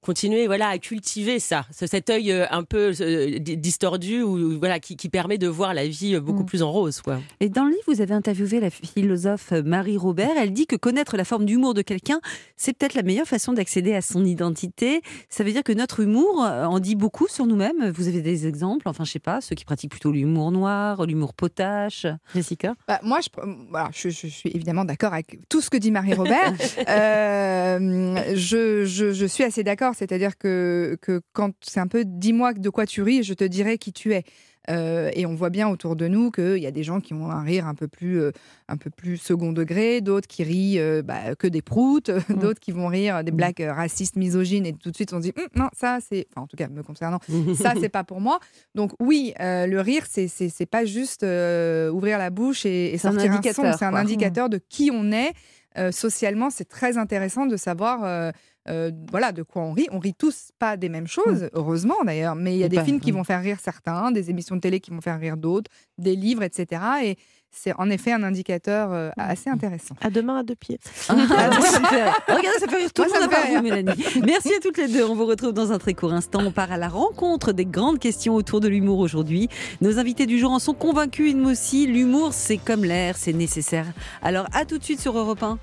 continuer 0.01 0.47
voilà 0.47 0.67
à 0.69 0.77
cultiver 0.77 1.39
ça, 1.39 1.65
ce- 1.71 1.85
cet 1.87 2.09
œil 2.09 2.31
euh, 2.31 2.45
un 2.51 2.63
peu 2.63 2.91
euh, 3.01 3.37
di- 3.39 3.57
distordu 3.57 4.21
ou 4.23 4.57
voilà 4.59 4.79
qui, 4.79 4.95
qui 4.97 5.09
permet 5.09 5.37
de 5.37 5.47
voir 5.47 5.73
la 5.73 5.87
vie 5.87 6.15
euh, 6.15 6.19
beaucoup 6.21 6.41
Mm. 6.43 6.45
plus 6.47 6.61
en 6.63 6.71
rose 6.71 7.01
quoi. 7.01 7.19
Et 7.39 7.49
dans 7.49 7.63
le 7.65 7.69
livre, 7.71 7.83
vous 7.87 8.01
avez 8.01 8.13
interviewé 8.13 8.59
la 8.59 8.69
philosophe 8.69 9.51
Marie 9.51 9.97
Robert. 9.97 10.31
Elle 10.37 10.53
dit 10.53 10.65
que 10.67 10.75
connaître 10.75 11.17
la 11.17 11.23
forme 11.25 11.45
d'humour 11.45 11.73
de 11.73 11.81
quelqu'un, 11.83 12.19
c'est 12.57 12.73
peut-être 12.75 12.93
la 12.95 13.03
meilleure 13.03 13.27
façon 13.27 13.53
d'accéder 13.53 13.93
à 13.93 14.01
son 14.01 14.25
identité. 14.25 15.01
Ça 15.29 15.43
veut 15.43 15.51
dire 15.51 15.63
que 15.63 15.71
notre 15.73 15.99
humour 15.99 16.39
en 16.41 16.79
dit 16.79 16.95
beaucoup 16.95 17.27
sur 17.27 17.45
nous-mêmes. 17.45 17.91
Vous 17.91 18.07
avez 18.07 18.21
des 18.21 18.47
exemples 18.47 18.87
Enfin, 18.87 19.03
je 19.03 19.11
sais 19.11 19.19
pas, 19.19 19.39
ceux 19.41 19.55
qui 19.55 19.65
pratiquent 19.65 19.91
plutôt 19.91 20.11
l'humour 20.11 20.51
noir, 20.51 21.05
l'humour 21.05 21.33
potache. 21.33 22.05
Jessica? 22.33 22.73
Bah, 22.87 22.99
moi, 23.03 23.19
je, 23.21 23.29
voilà, 23.69 23.89
je, 23.93 24.09
je 24.09 24.27
suis 24.27 24.49
évidemment 24.53 24.85
d'accord 24.85 25.13
avec 25.13 25.37
tout 25.49 25.61
ce 25.61 25.69
que 25.69 25.77
dit 25.77 25.91
Marie-Robert. 25.91 26.53
Euh, 26.89 28.15
je, 28.35 28.85
je- 28.85 29.11
je 29.13 29.25
suis 29.25 29.43
assez 29.43 29.63
d'accord, 29.63 29.90
c'est-à-dire 29.93 30.37
que, 30.37 30.97
que 31.01 31.21
quand 31.33 31.51
c'est 31.61 31.79
un 31.79 31.87
peu 31.87 32.03
dis-moi 32.05 32.53
de 32.53 32.69
quoi 32.69 32.85
tu 32.85 33.01
ris, 33.01 33.23
je 33.23 33.33
te 33.33 33.43
dirai 33.43 33.77
qui 33.77 33.93
tu 33.93 34.13
es. 34.13 34.23
Euh, 34.69 35.09
et 35.13 35.25
on 35.25 35.33
voit 35.33 35.49
bien 35.49 35.67
autour 35.69 35.95
de 35.95 36.07
nous 36.07 36.29
qu'il 36.29 36.59
y 36.59 36.67
a 36.67 36.71
des 36.71 36.83
gens 36.83 36.99
qui 36.99 37.13
ont 37.13 37.31
un 37.31 37.41
rire 37.41 37.65
un 37.65 37.73
peu 37.73 37.87
plus, 37.87 38.21
euh, 38.21 38.31
un 38.67 38.77
peu 38.77 38.89
plus 38.89 39.17
second 39.17 39.53
degré, 39.53 40.01
d'autres 40.01 40.27
qui 40.27 40.43
rient 40.43 40.79
euh, 40.79 41.01
bah, 41.01 41.35
que 41.35 41.47
des 41.47 41.63
proutes, 41.63 42.11
d'autres 42.29 42.59
qui 42.59 42.71
vont 42.71 42.87
rire 42.87 43.23
des 43.23 43.31
blagues 43.31 43.61
euh, 43.61 43.73
racistes, 43.73 44.15
misogynes, 44.15 44.67
et 44.67 44.73
tout 44.73 44.91
de 44.91 44.95
suite 44.95 45.13
on 45.13 45.17
se 45.17 45.23
dit 45.23 45.33
Hum, 45.35 45.47
non, 45.55 45.69
ça 45.73 45.97
c'est, 46.07 46.27
enfin 46.31 46.43
en 46.43 46.47
tout 46.47 46.57
cas 46.57 46.67
me 46.67 46.83
concernant, 46.83 47.19
ça 47.55 47.73
c'est 47.79 47.89
pas 47.89 48.03
pour 48.03 48.21
moi. 48.21 48.39
Donc 48.75 48.91
oui, 48.99 49.33
le 49.39 49.79
rire 49.79 50.03
c'est 50.07 50.27
c'est 50.27 50.65
pas 50.65 50.85
juste 50.85 51.23
ouvrir 51.23 52.17
la 52.17 52.29
bouche 52.29 52.65
et, 52.65 52.93
un 52.93 52.97
sortir 52.97 53.31
un, 53.31 53.35
indicateur, 53.35 53.73
son, 53.73 53.77
c'est 53.77 53.85
un 53.85 53.95
indicateur 53.95 54.49
de 54.49 54.59
qui 54.69 54.91
on 54.93 55.11
est 55.11 55.33
euh, 55.77 55.91
socialement. 55.91 56.49
C'est 56.49 56.67
très 56.67 56.97
intéressant 56.97 57.45
de 57.45 57.57
savoir. 57.57 58.03
euh, 58.03 58.31
euh, 58.69 58.91
voilà 59.09 59.31
de 59.31 59.41
quoi 59.43 59.63
on 59.63 59.71
rit. 59.73 59.87
On 59.91 59.99
rit 59.99 60.13
tous 60.13 60.51
pas 60.59 60.77
des 60.77 60.89
mêmes 60.89 61.07
choses, 61.07 61.49
heureusement 61.53 62.03
d'ailleurs, 62.05 62.35
mais 62.35 62.55
il 62.55 62.59
y 62.59 62.63
a 62.63 62.69
des 62.69 62.83
films 62.83 62.99
qui 62.99 63.11
vont 63.11 63.23
faire 63.23 63.41
rire 63.41 63.57
certains, 63.59 64.11
des 64.11 64.29
émissions 64.29 64.55
de 64.55 64.61
télé 64.61 64.79
qui 64.79 64.91
vont 64.91 65.01
faire 65.01 65.19
rire 65.19 65.35
d'autres, 65.37 65.71
des 65.97 66.15
livres, 66.15 66.43
etc. 66.43 66.81
Et 67.03 67.17
c'est 67.51 67.73
en 67.77 67.89
effet 67.89 68.13
un 68.13 68.23
indicateur 68.23 68.91
euh, 68.91 69.09
assez 69.17 69.49
intéressant. 69.49 69.95
À 70.01 70.09
deux 70.09 70.21
mains, 70.21 70.39
à 70.39 70.43
deux 70.43 70.55
pieds. 70.55 70.79
Ah, 71.09 71.49
ça 71.61 71.79
me 71.79 71.85
fait 71.85 72.03
rire. 72.03 72.13
Regardez, 72.27 72.59
ça 72.59 72.67
fait 72.67 72.77
rire 72.77 72.93
tout 72.93 73.03
Moi, 73.03 73.11
le 73.13 73.21
monde 73.21 73.33
à 73.33 73.35
part 73.35 73.47
vous, 73.47 73.61
Mélanie. 73.61 74.03
Merci 74.25 74.53
à 74.53 74.59
toutes 74.59 74.77
les 74.77 74.87
deux. 74.87 75.03
On 75.03 75.15
vous 75.15 75.25
retrouve 75.25 75.53
dans 75.53 75.71
un 75.71 75.77
très 75.77 75.93
court 75.93 76.13
instant. 76.13 76.39
On 76.41 76.51
part 76.51 76.71
à 76.71 76.77
la 76.77 76.87
rencontre 76.87 77.51
des 77.51 77.65
grandes 77.65 77.99
questions 77.99 78.35
autour 78.35 78.59
de 78.59 78.67
l'humour 78.67 78.99
aujourd'hui. 78.99 79.49
Nos 79.81 79.99
invités 79.99 80.25
du 80.25 80.39
jour 80.39 80.51
en 80.51 80.59
sont 80.59 80.73
convaincus, 80.73 81.31
ils 81.31 81.41
aussi. 81.45 81.87
L'humour, 81.87 82.33
c'est 82.33 82.57
comme 82.57 82.83
l'air, 82.83 83.17
c'est 83.17 83.33
nécessaire. 83.33 83.85
Alors, 84.21 84.45
à 84.53 84.65
tout 84.65 84.77
de 84.77 84.83
suite 84.83 84.99
sur 84.99 85.17
Europe 85.17 85.43
1. 85.43 85.59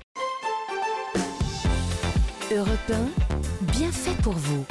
Europe 2.51 2.69
1, 2.91 3.71
bien 3.71 3.91
fait 3.91 4.19
pour 4.21 4.33
vous. 4.33 4.65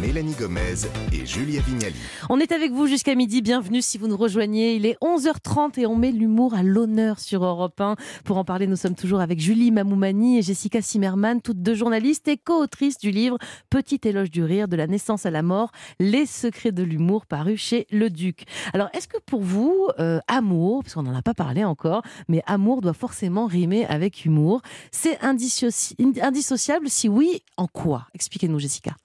Mélanie 0.00 0.34
Gomez 0.38 0.86
et 1.12 1.24
Julia 1.24 1.60
Vignali. 1.62 1.94
On 2.28 2.38
est 2.40 2.52
avec 2.52 2.72
vous 2.72 2.86
jusqu'à 2.86 3.14
midi. 3.14 3.42
Bienvenue 3.42 3.80
si 3.80 3.96
vous 3.98 4.08
nous 4.08 4.16
rejoignez. 4.16 4.74
Il 4.76 4.86
est 4.86 4.96
11h30 5.02 5.78
et 5.80 5.86
on 5.86 5.96
met 5.96 6.10
l'humour 6.12 6.54
à 6.54 6.62
l'honneur 6.62 7.18
sur 7.20 7.44
Europe 7.44 7.80
1. 7.80 7.96
Pour 8.24 8.36
en 8.38 8.44
parler, 8.44 8.66
nous 8.66 8.76
sommes 8.76 8.94
toujours 8.94 9.20
avec 9.20 9.40
Julie 9.40 9.70
Mamoumani 9.70 10.38
et 10.38 10.42
Jessica 10.42 10.80
Zimmerman, 10.80 11.40
toutes 11.40 11.62
deux 11.62 11.74
journalistes 11.74 12.26
et 12.28 12.36
co-autrices 12.36 12.98
du 12.98 13.10
livre 13.10 13.38
Petit 13.70 14.00
éloge 14.04 14.30
du 14.30 14.42
rire 14.42 14.68
de 14.68 14.76
la 14.76 14.86
naissance 14.86 15.26
à 15.26 15.30
la 15.30 15.42
mort, 15.42 15.70
les 16.00 16.26
secrets 16.26 16.72
de 16.72 16.82
l'humour 16.82 17.26
paru 17.26 17.56
chez 17.56 17.86
Le 17.90 18.10
Duc. 18.10 18.44
Alors, 18.72 18.88
est-ce 18.94 19.08
que 19.08 19.18
pour 19.24 19.42
vous, 19.42 19.88
euh, 20.00 20.18
amour, 20.28 20.82
parce 20.82 20.94
qu'on 20.94 21.02
n'en 21.02 21.14
a 21.16 21.22
pas 21.22 21.34
parlé 21.34 21.64
encore, 21.64 22.02
mais 22.28 22.42
amour 22.46 22.80
doit 22.80 22.94
forcément 22.94 23.46
rimer 23.46 23.86
avec 23.86 24.24
humour, 24.24 24.60
c'est 24.90 25.18
indissoci- 25.22 25.94
indissociable 26.20 26.88
Si 26.88 27.08
oui, 27.08 27.42
en 27.56 27.66
quoi? 27.66 28.06
Expliquez-nous, 28.14 28.58
Jessica. 28.58 28.96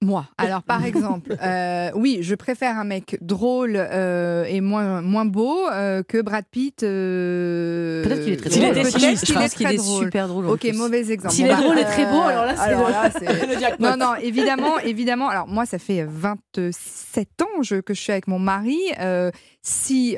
Moi. 0.00 0.26
Alors, 0.38 0.62
par 0.62 0.84
exemple, 0.84 1.36
euh, 1.42 1.90
oui, 1.96 2.18
je 2.22 2.36
préfère 2.36 2.78
un 2.78 2.84
mec 2.84 3.18
drôle 3.20 3.72
euh, 3.74 4.44
et 4.44 4.60
moins, 4.60 5.02
moins 5.02 5.24
beau 5.24 5.66
euh, 5.72 6.04
que 6.04 6.22
Brad 6.22 6.44
Pitt. 6.48 6.84
euh, 6.84 8.04
Peut-être 8.04 8.22
qu'il 8.22 8.32
est 8.32 8.36
très 8.36 8.50
S'il 8.50 8.62
drôle. 8.62 8.74
chic, 8.76 8.92
qu'il 8.92 9.00
je 9.00 9.32
est 9.32 9.34
pense 9.34 9.54
qu'il 9.54 9.66
est 9.66 9.78
super 9.78 10.28
drôle. 10.28 10.46
Ok, 10.46 10.68
mauvais 10.74 11.10
exemple. 11.10 11.34
S'il 11.34 11.46
Bon, 11.46 11.52
est 11.52 11.56
bah, 11.56 11.62
drôle 11.62 11.78
et 11.80 11.84
très 11.84 12.04
beau, 12.06 12.20
alors 12.20 12.44
là, 12.46 12.54
c'est-. 13.10 13.78
Non, 13.80 13.96
non, 13.96 14.14
évidemment, 14.22 14.78
évidemment. 14.78 15.28
Alors, 15.30 15.48
moi, 15.48 15.66
ça 15.66 15.78
fait 15.80 16.06
27 16.08 17.28
ans 17.42 17.62
je- 17.62 17.80
que 17.80 17.92
je 17.92 18.00
suis 18.00 18.12
avec 18.12 18.28
mon 18.28 18.38
mari. 18.38 18.78
Euh, 19.00 19.30
si. 19.62 20.16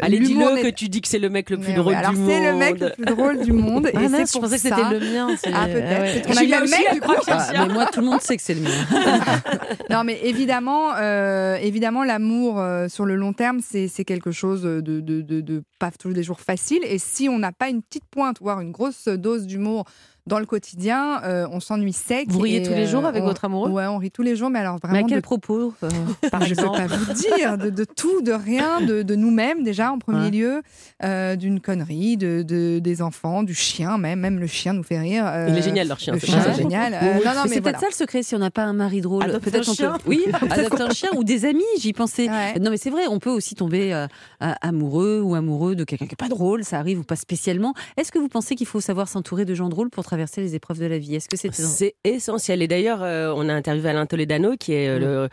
Allez, 0.00 0.20
dis-le 0.20 0.62
que 0.62 0.70
tu 0.70 0.88
dis 0.88 1.00
que 1.00 1.08
c'est 1.08 1.18
le 1.18 1.28
mec 1.30 1.50
le 1.50 1.58
plus 1.58 1.70
Mais 1.70 1.74
drôle 1.74 1.92
ouais, 1.92 1.98
alors, 1.98 2.12
du 2.12 2.18
monde. 2.18 2.30
c'est 2.30 2.52
le 2.52 2.56
mec 2.56 2.80
le 2.80 2.90
plus 2.90 3.04
drôle 3.04 3.40
du 3.40 3.52
monde. 3.52 3.90
Ah 3.92 4.08
mince, 4.08 4.32
je 4.32 4.38
pensais 4.38 4.54
que 4.56 4.62
c'était 4.62 4.90
le 4.90 5.00
mien. 5.00 5.28
Ah, 5.52 5.66
peut-être. 5.66 5.86
Ah 5.90 6.00
ouais. 6.00 6.20
Peut-être 6.20 6.38
a 6.38 6.44
eu 6.44 6.48
le 6.48 6.70
mec, 6.70 6.94
du 6.94 7.00
coup. 7.00 7.12
Ah, 7.26 7.66
mais 7.66 7.74
moi, 7.74 7.86
tout 7.86 8.00
le 8.00 8.06
monde 8.06 8.20
sait 8.20 8.36
que 8.36 8.42
c'est 8.42 8.54
le 8.54 8.60
mien. 8.60 8.70
Non, 9.90 10.04
mais 10.04 10.20
évidemment, 10.22 10.94
euh, 10.96 11.56
évidemment, 11.56 12.04
l'amour 12.04 12.60
euh, 12.60 12.88
sur 12.88 13.04
le 13.06 13.16
long 13.16 13.32
terme, 13.32 13.60
c'est 13.60 13.88
c'est 13.88 14.04
quelque 14.04 14.30
chose 14.30 14.62
de, 14.62 14.80
de, 14.80 15.00
de, 15.00 15.40
de 15.40 15.62
pas 15.78 15.90
tous 15.90 16.10
les 16.10 16.22
jours 16.22 16.40
facile. 16.40 16.80
Et 16.84 16.98
si 16.98 17.28
on 17.28 17.38
n'a 17.38 17.52
pas 17.52 17.68
une 17.68 17.82
petite 17.82 18.04
pointe, 18.10 18.38
voire 18.40 18.60
une 18.60 18.70
grosse 18.70 19.08
dose 19.08 19.46
d'humour 19.46 19.84
dans 20.28 20.38
le 20.38 20.46
quotidien, 20.46 21.22
euh, 21.24 21.46
on 21.50 21.60
s'ennuie 21.60 21.92
sec. 21.92 22.26
Vous 22.30 22.38
riez 22.40 22.58
et, 22.58 22.62
tous 22.62 22.72
les 22.74 22.86
jours 22.86 23.04
euh, 23.04 23.08
avec 23.08 23.22
on- 23.22 23.26
votre 23.26 23.44
amoureux 23.44 23.70
Ouais, 23.70 23.86
on 23.86 23.98
rit 23.98 24.10
tous 24.10 24.22
les 24.22 24.36
jours, 24.36 24.50
mais 24.50 24.58
alors 24.60 24.76
Mais 24.82 24.88
à 24.88 24.92
vraiment. 24.92 25.06
quel 25.08 25.18
de- 25.18 25.22
propos 25.22 25.74
euh, 25.82 25.88
par 26.30 26.42
je 26.42 26.54
ne 26.54 26.60
peux 26.60 26.66
pas 26.66 26.86
vous 26.86 27.12
dire 27.14 27.58
de, 27.58 27.70
de 27.70 27.84
tout, 27.84 28.22
de 28.22 28.32
rien, 28.32 28.80
de, 28.80 29.02
de 29.02 29.14
nous-mêmes 29.14 29.62
déjà 29.64 29.90
en 29.92 29.98
premier 29.98 30.18
Ouais. 30.18 30.30
lieu, 30.30 30.62
euh, 31.04 31.36
d'une 31.36 31.60
connerie, 31.60 32.16
de, 32.16 32.42
de- 32.42 32.78
des 32.78 33.02
enfants, 33.02 33.42
du 33.42 33.54
chien 33.54 33.98
même, 33.98 34.20
même 34.20 34.38
le 34.38 34.46
chien 34.46 34.72
nous 34.72 34.82
fait 34.82 34.98
rire. 34.98 35.24
euh, 35.26 35.46
Il 35.50 35.56
est 35.58 35.62
génial 35.62 35.88
leur 35.88 35.98
chien. 35.98 36.12
Le 36.14 36.20
c'est 36.20 36.26
chien, 36.26 36.40
ça. 36.40 36.52
c'est 36.54 36.62
génial. 36.62 36.92
Euh, 37.02 37.14
Oui, 37.18 37.22
non, 37.24 37.32
non, 37.34 37.42
mais 37.44 37.48
mais 37.48 37.54
c'est 37.54 37.60
voilà. 37.60 37.78
peut-être 37.78 37.80
ça 37.80 37.86
le 37.88 37.94
secret 37.94 38.22
si 38.22 38.34
on 38.34 38.38
n'a 38.38 38.50
pas 38.50 38.64
un 38.64 38.72
mari 38.72 39.00
drôle. 39.00 39.22
Adopte 39.24 39.44
Peut-être 39.44 39.68
un 39.68 39.74
chien. 39.74 39.92
peut. 39.92 40.08
Oui, 40.10 40.24
adopter 40.50 40.82
un 40.82 40.90
chien 40.90 41.08
ou 41.16 41.24
des 41.24 41.44
amis, 41.44 41.62
j'y 41.80 41.92
pensais. 41.92 42.28
Ouais. 42.28 42.58
Non, 42.60 42.70
mais 42.70 42.76
c'est 42.76 42.90
vrai, 42.90 43.02
on 43.08 43.18
peut 43.18 43.30
aussi 43.30 43.54
tomber 43.54 43.92
amoureux 44.40 45.20
ou 45.22 45.34
amoureux 45.34 45.74
de 45.74 45.84
quelqu'un 45.84 46.06
qui 46.06 46.12
n'est 46.12 46.16
pas 46.16 46.28
drôle, 46.34 46.64
ça 46.64 46.78
arrive 46.78 47.00
ou 47.00 47.04
pas 47.04 47.16
spécialement. 47.16 47.74
Est-ce 47.96 48.12
que 48.12 48.18
vous 48.18 48.28
pensez 48.28 48.54
qu'il 48.54 48.66
faut 48.66 48.80
savoir 48.80 49.08
s'entourer 49.08 49.44
de 49.44 49.54
gens 49.54 49.68
drôles 49.68 49.90
pour 49.90 50.04
traverser 50.18 50.40
les 50.40 50.54
épreuves 50.56 50.80
de 50.80 50.86
la 50.86 50.98
vie 50.98 51.14
Est-ce 51.14 51.28
que 51.28 51.36
c'est 51.36 51.54
C'est 51.54 51.94
essentiel. 52.02 52.60
Et 52.60 52.66
d'ailleurs, 52.66 53.02
euh, 53.04 53.32
on 53.36 53.48
a 53.48 53.54
interviewé 53.54 53.90
Alain 53.90 54.04
Toledano, 54.06 54.56
qui 54.56 54.72
est 54.72 54.88
euh, 54.88 54.98
le, 54.98 55.28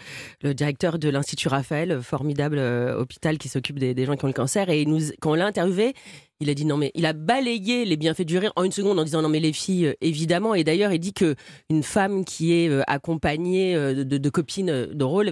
le 0.48 0.54
directeur 0.54 1.00
de 1.00 1.10
l'Institut 1.10 1.48
Raphaël, 1.48 2.02
formidable 2.04 2.58
euh, 2.60 2.96
hôpital 3.00 3.40
qui 3.40 3.50
s'occupe 3.50 3.80
des, 3.80 3.96
des 3.96 4.06
gens 4.06 4.16
qui 4.16 4.26
ont 4.26 4.28
le 4.28 4.34
cancer. 4.34 4.70
Et 4.70 4.86
nous, 4.86 5.00
quand 5.20 5.32
on 5.32 5.34
l'a 5.34 5.48
interviewé, 5.48 5.94
il 6.40 6.50
a 6.50 6.54
dit 6.54 6.66
non 6.66 6.76
mais 6.78 6.92
il 6.96 7.06
a 7.06 7.14
balayé 7.14 7.86
les 7.86 7.96
bienfaits 7.98 8.24
du 8.26 8.38
rire 8.38 8.52
en 8.58 8.64
une 8.66 8.72
seconde 8.74 9.00
en 9.00 9.04
disant 9.06 9.22
non 9.22 9.30
mais 9.30 9.40
les 9.40 9.54
filles 9.54 9.96
évidemment 10.02 10.54
et 10.54 10.66
d'ailleurs 10.66 10.92
il 10.92 11.00
dit 11.00 11.14
que 11.14 11.34
une 11.70 11.82
femme 11.82 12.26
qui 12.26 12.52
est 12.52 12.70
accompagnée 12.88 13.74
de, 13.74 14.04
de 14.04 14.30
copines 14.30 14.88
de 14.92 15.04
rôle 15.06 15.30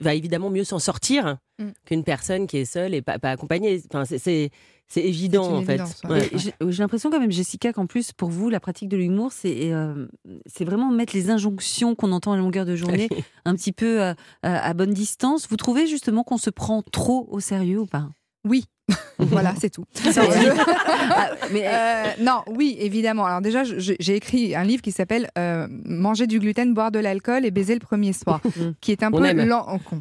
va 0.00 0.14
évidemment 0.16 0.50
mieux 0.50 0.64
s'en 0.64 0.80
sortir 0.80 1.36
Mm. 1.60 1.72
qu'une 1.84 2.04
personne 2.04 2.46
qui 2.46 2.56
est 2.56 2.64
seule 2.64 2.94
et 2.94 3.02
pas, 3.02 3.18
pas 3.18 3.30
accompagnée. 3.32 3.82
Enfin 3.92 4.06
c'est- 4.06 4.50
c'est 4.92 5.04
évident 5.04 5.56
en 5.56 5.62
fait. 5.62 5.80
ouais. 6.08 6.28
J'ai 6.34 6.82
l'impression 6.82 7.10
quand 7.10 7.20
même, 7.20 7.30
Jessica, 7.30 7.72
qu'en 7.72 7.86
plus, 7.86 8.12
pour 8.12 8.28
vous, 8.28 8.50
la 8.50 8.58
pratique 8.58 8.88
de 8.88 8.96
l'humour, 8.96 9.30
c'est 9.32 9.72
euh, 9.72 10.06
c'est 10.46 10.64
vraiment 10.64 10.90
mettre 10.90 11.14
les 11.14 11.30
injonctions 11.30 11.94
qu'on 11.94 12.10
entend 12.10 12.32
à 12.32 12.36
longueur 12.36 12.66
de 12.66 12.74
journée 12.74 13.08
un 13.44 13.54
petit 13.54 13.72
peu 13.72 14.02
euh, 14.02 14.14
à, 14.42 14.66
à 14.68 14.74
bonne 14.74 14.92
distance. 14.92 15.46
Vous 15.48 15.56
trouvez 15.56 15.86
justement 15.86 16.24
qu'on 16.24 16.38
se 16.38 16.50
prend 16.50 16.82
trop 16.82 17.28
au 17.30 17.38
sérieux 17.40 17.78
ou 17.80 17.86
pas? 17.86 18.10
Oui. 18.44 18.64
voilà, 19.18 19.54
c'est 19.58 19.70
tout. 19.70 19.84
Mais, 21.52 21.64
Euh, 21.66 22.04
non, 22.20 22.42
oui, 22.48 22.76
évidemment. 22.80 23.26
Alors 23.26 23.40
déjà, 23.40 23.62
j'ai 23.64 24.16
écrit 24.16 24.54
un 24.54 24.64
livre 24.64 24.82
qui 24.82 24.92
s'appelle 24.92 25.28
euh, 25.38 25.66
Manger 25.84 26.26
du 26.26 26.38
gluten, 26.38 26.74
boire 26.74 26.90
de 26.90 26.98
l'alcool 26.98 27.44
et 27.44 27.50
baiser 27.50 27.74
le 27.74 27.80
premier 27.80 28.12
soir, 28.12 28.40
qui 28.80 28.92
est 28.92 29.02
un 29.02 29.12
On 29.12 29.18
peu 29.18 29.32
lent, 29.32 29.66
oh. 29.68 29.94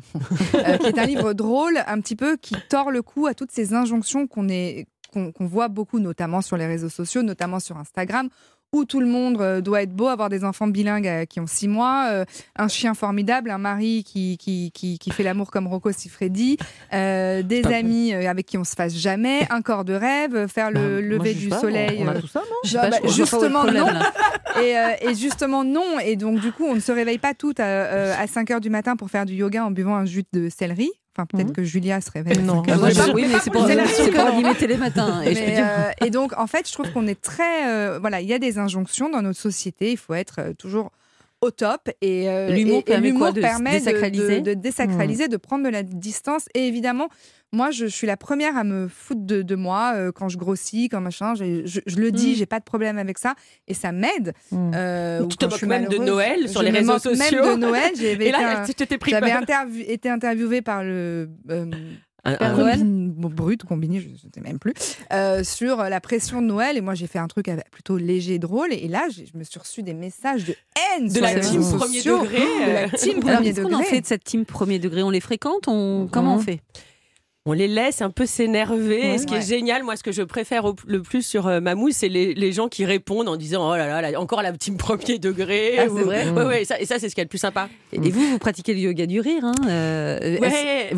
Euh, 0.56 0.78
qui 0.78 0.88
est 0.88 1.00
un 1.00 1.06
livre 1.06 1.34
drôle, 1.34 1.80
un 1.86 2.00
petit 2.02 2.16
peu 2.16 2.38
qui 2.38 2.56
tord 2.70 2.92
le 2.92 3.02
cou 3.02 3.28
à 3.28 3.34
toutes 3.34 3.52
ces 3.52 3.74
injonctions 3.74 4.28
qu'on 4.28 4.50
est 4.50 4.88
qu'on 5.12 5.32
qu'on 5.32 5.46
voit 5.46 5.68
beaucoup, 5.68 6.00
notamment 6.00 6.42
sur 6.42 6.58
les 6.58 6.68
réseaux 6.68 6.90
sociaux, 6.90 7.24
notamment 7.24 7.60
sur 7.60 7.78
Instagram, 7.78 8.30
où 8.72 8.86
tout 8.86 9.00
le 9.00 9.08
monde 9.08 9.42
euh, 9.42 9.62
doit 9.62 9.82
être 9.82 9.94
beau, 9.94 10.08
avoir 10.08 10.30
des 10.30 10.44
enfants 10.44 10.68
bilingues 10.68 11.08
euh, 11.08 11.26
qui 11.26 11.40
ont 11.40 11.48
six 11.48 11.68
mois, 11.68 12.08
euh, 12.12 12.26
un 12.56 12.68
chien 12.68 12.94
formidable, 12.94 13.50
un 13.50 13.58
mari 13.58 14.04
qui, 14.04 14.38
qui, 14.38 14.72
qui, 14.74 15.00
qui 15.00 15.12
fait 15.12 15.24
l'amour 15.24 15.50
comme 15.50 15.68
Rocco 15.68 15.92
Siffredi, 15.92 16.58
euh, 16.94 17.42
des 17.42 17.66
amis 17.66 18.14
avec 18.14 18.46
qui 18.46 18.58
on 18.58 18.64
se 18.64 18.76
fasse 18.76 18.96
jamais, 18.96 19.48
un 19.50 19.62
corps 19.62 19.86
de 19.86 19.94
rêve, 19.94 20.48
faire 20.48 20.70
le 20.72 21.02
Bah, 21.02 21.02
lever 21.02 21.34
du 21.34 21.50
pas, 21.50 21.60
soleil. 21.60 22.00
On 22.04 22.08
a 22.08 22.20
tout 22.20 22.28
ça, 22.28 22.42
non? 22.42 22.80
Bah, 22.90 22.98
justement, 23.08 23.64
non. 23.64 23.88
et, 24.62 24.78
euh, 24.78 24.92
et 25.02 25.16
justement 25.16 25.64
non. 25.64 26.00
Et 26.00 26.16
donc 26.16 26.40
du 26.40 26.52
coup, 26.52 26.66
on 26.66 26.76
ne 26.76 26.80
se 26.80 26.92
réveille 26.92 27.18
pas 27.18 27.34
toutes 27.34 27.60
à, 27.60 28.20
à 28.20 28.28
5 28.28 28.52
heures 28.52 28.62
du 28.62 28.70
matin 28.70 28.96
pour 28.96 29.10
faire 29.10 29.26
du 29.26 29.34
yoga 29.34 29.66
en 29.66 29.72
buvant 29.72 29.96
un 29.96 30.06
jus 30.06 30.24
de 30.32 30.50
céleri. 30.50 30.92
Enfin, 31.20 31.26
peut-être 31.26 31.48
Mhm. 31.50 31.54
que 31.56 31.64
Julia 31.64 32.00
se 32.02 32.12
réveille. 32.12 32.38
Non. 32.40 32.64
5 32.64 32.72
Ah, 32.72 32.78
moi, 32.78 32.90
je- 32.92 33.12
oui, 33.14 33.26
mais 33.28 33.40
c'est 33.40 33.50
pour, 33.52 33.66
pour 33.66 33.84
psychologue. 33.86 34.28
animer 34.34 34.56
Télématin. 34.56 35.22
Et 35.24 35.34
Mais, 35.34 35.58
euh, 35.60 35.92
et 36.06 36.10
donc, 36.10 36.32
en 36.38 36.48
fait, 36.48 36.66
je 36.68 36.72
trouve 36.74 36.90
qu'on 36.94 37.08
est 37.08 37.20
très. 37.20 37.68
euh, 37.68 38.00
voilà, 38.00 38.22
il 38.22 38.28
y 38.28 38.34
a 38.34 38.40
des 38.40 38.58
injonctions 38.58 39.10
dans 39.10 39.22
notre 39.22 39.40
société. 39.40 39.92
Il 39.92 39.98
faut 39.98 40.14
être 40.14 40.36
euh, 40.40 40.54
toujours 40.54 40.92
au 41.42 41.52
top. 41.52 41.90
Et, 42.02 42.30
euh, 42.30 42.50
L'humour 42.52 42.78
et- 42.78 42.80
et 42.80 42.84
permet 42.84 43.12
quoi 43.12 43.32
De 43.32 43.42
se 43.42 43.46
permet 43.46 43.72
de- 43.80 43.86
désacraliser 43.86 44.42
de, 44.42 44.54
de 44.54 44.54
désacraliser, 44.60 45.28
de 45.28 45.38
prendre 45.38 45.64
de 45.66 45.70
la 45.70 45.84
distance. 45.84 46.46
Et 46.54 46.68
évidemment, 46.68 47.10
moi, 47.52 47.72
je, 47.72 47.86
suis 47.88 48.06
la 48.08 48.16
première 48.18 48.56
à 48.58 48.64
me 48.64 48.88
foutre 48.88 49.22
de, 49.26 49.42
de 49.42 49.56
moi 49.56 49.94
euh, 49.96 50.12
quand 50.12 50.30
je 50.30 50.38
grossis, 50.38 50.88
quand 50.90 51.02
machin. 51.02 51.34
Je, 51.36 51.66
je- 51.66 51.80
je 51.86 51.96
le 51.98 52.12
dis, 52.12 52.32
Mm. 52.34 52.36
j'ai 52.36 52.46
pas 52.46 52.60
de 52.60 52.64
problème 52.64 52.98
avec 52.98 53.18
ça. 53.18 53.34
Et 53.68 53.74
ça 53.74 53.92
m'aide. 53.92 54.34
Mm. 54.52 54.72
Euh, 54.76 55.26
Tu 55.28 55.38
te 55.38 55.46
moques 55.46 55.64
même 55.64 55.88
de 55.88 55.98
Noël 55.98 56.48
sur 56.48 56.62
les 56.62 56.72
me 56.72 56.78
réseaux 56.78 57.00
sociaux. 57.00 57.18
Même 57.44 57.54
de 57.56 57.60
Noël, 57.60 57.92
j'avais 57.96 58.12
Et 58.26 58.30
été 58.30 58.32
là, 58.32 58.62
un- 58.62 58.66
tu 58.66 58.74
t'étais 58.76 58.98
pris 58.98 59.12
j'avais 59.12 59.32
été 59.88 60.10
interviewée 60.10 60.62
par 60.62 60.84
le 60.84 61.30
euh, 61.50 61.66
Un- 62.26 62.36
un- 62.40 62.58
Noël 62.58 62.80
brut, 62.84 63.64
combiné, 63.64 64.00
je 64.02 64.10
ne 64.10 64.16
sais 64.16 64.42
même 64.42 64.60
plus, 64.60 64.74
euh, 65.14 65.44
sur 65.44 65.78
la 65.78 66.02
pression 66.02 66.42
de 66.42 66.48
Noël. 66.48 66.78
Et 66.78 66.82
moi, 66.82 66.94
j'ai 66.94 67.08
fait 67.08 67.18
un 67.20 67.28
truc 67.28 67.50
plutôt 67.72 67.98
léger 67.98 68.34
et 68.36 68.40
drôle. 68.40 68.74
Et 68.74 68.88
là, 68.90 69.08
je 69.10 69.38
me 69.38 69.44
suis 69.44 69.58
reçu 69.60 69.82
des 69.84 69.94
messages 69.94 70.44
de 70.46 70.54
haine 70.98 71.08
de 71.08 71.14
sur 71.14 71.22
la 71.22 71.34
les 71.34 71.40
team 71.42 71.62
réseaux 71.62 71.78
premier 71.78 71.98
sociaux. 71.98 72.20
degré. 72.22 72.38
De 72.68 72.72
la 72.74 72.90
team 72.90 73.12
Alors, 73.24 73.38
premier 73.38 73.50
qu'est-ce 73.54 73.62
qu'on 73.62 73.68
en 73.74 73.78
degré. 73.80 73.84
fait 73.86 74.02
de 74.02 74.06
cette 74.06 74.24
team 74.24 74.46
premier 74.46 74.80
degré? 74.80 75.02
On 75.02 75.10
les 75.10 75.20
fréquente? 75.22 75.68
On... 75.68 76.08
Comment 76.12 76.36
on 76.36 76.40
fait? 76.40 76.60
On 77.50 77.54
les 77.54 77.68
laisse 77.68 78.02
un 78.02 78.10
peu 78.10 78.26
s'énerver. 78.26 79.12
Ouais. 79.12 79.18
Ce 79.18 79.26
qui 79.26 79.34
Ouais. 79.34 79.40
est 79.40 79.48
génial, 79.48 79.84
moi, 79.84 79.96
ce 79.96 80.04
que 80.04 80.12
je 80.12 80.22
préfère 80.24 80.66
au- 80.66 80.76
le 80.88 81.02
plus 81.02 81.22
sur 81.24 81.48
euh, 81.48 81.60
Mamou, 81.60 81.90
c'est 81.92 82.10
les, 82.10 82.34
les 82.34 82.52
gens 82.52 82.68
qui 82.68 82.86
répondent 82.86 83.28
en 83.28 83.36
disant 83.36 83.70
Oh 83.72 83.76
là 83.76 83.88
là, 83.88 84.02
là, 84.12 84.20
encore 84.20 84.42
la 84.42 84.52
team 84.54 84.78
premier 84.78 85.20
degré. 85.20 85.76
Ah, 85.78 85.84
c'est 85.84 86.04
vrai 86.04 86.30
Ouais, 86.30 86.46
ouais, 86.46 86.62
et 86.62 86.66
ça, 86.66 86.80
et 86.80 86.86
ça 86.86 87.00
c'est 87.00 87.10
ce 87.10 87.16
qu'il 87.16 87.22
y 87.22 87.24
a 87.24 87.26
de 87.26 87.30
plus 87.30 87.38
sympa. 87.40 87.70
Et 87.92 88.00
vous, 88.00 88.22
vous 88.32 88.38
pratiquez 88.40 88.74
le 88.74 88.80
yoga 88.80 89.06
du 89.06 89.20
rire. 89.20 89.44
Hein 89.44 89.54
euh, 89.68 90.38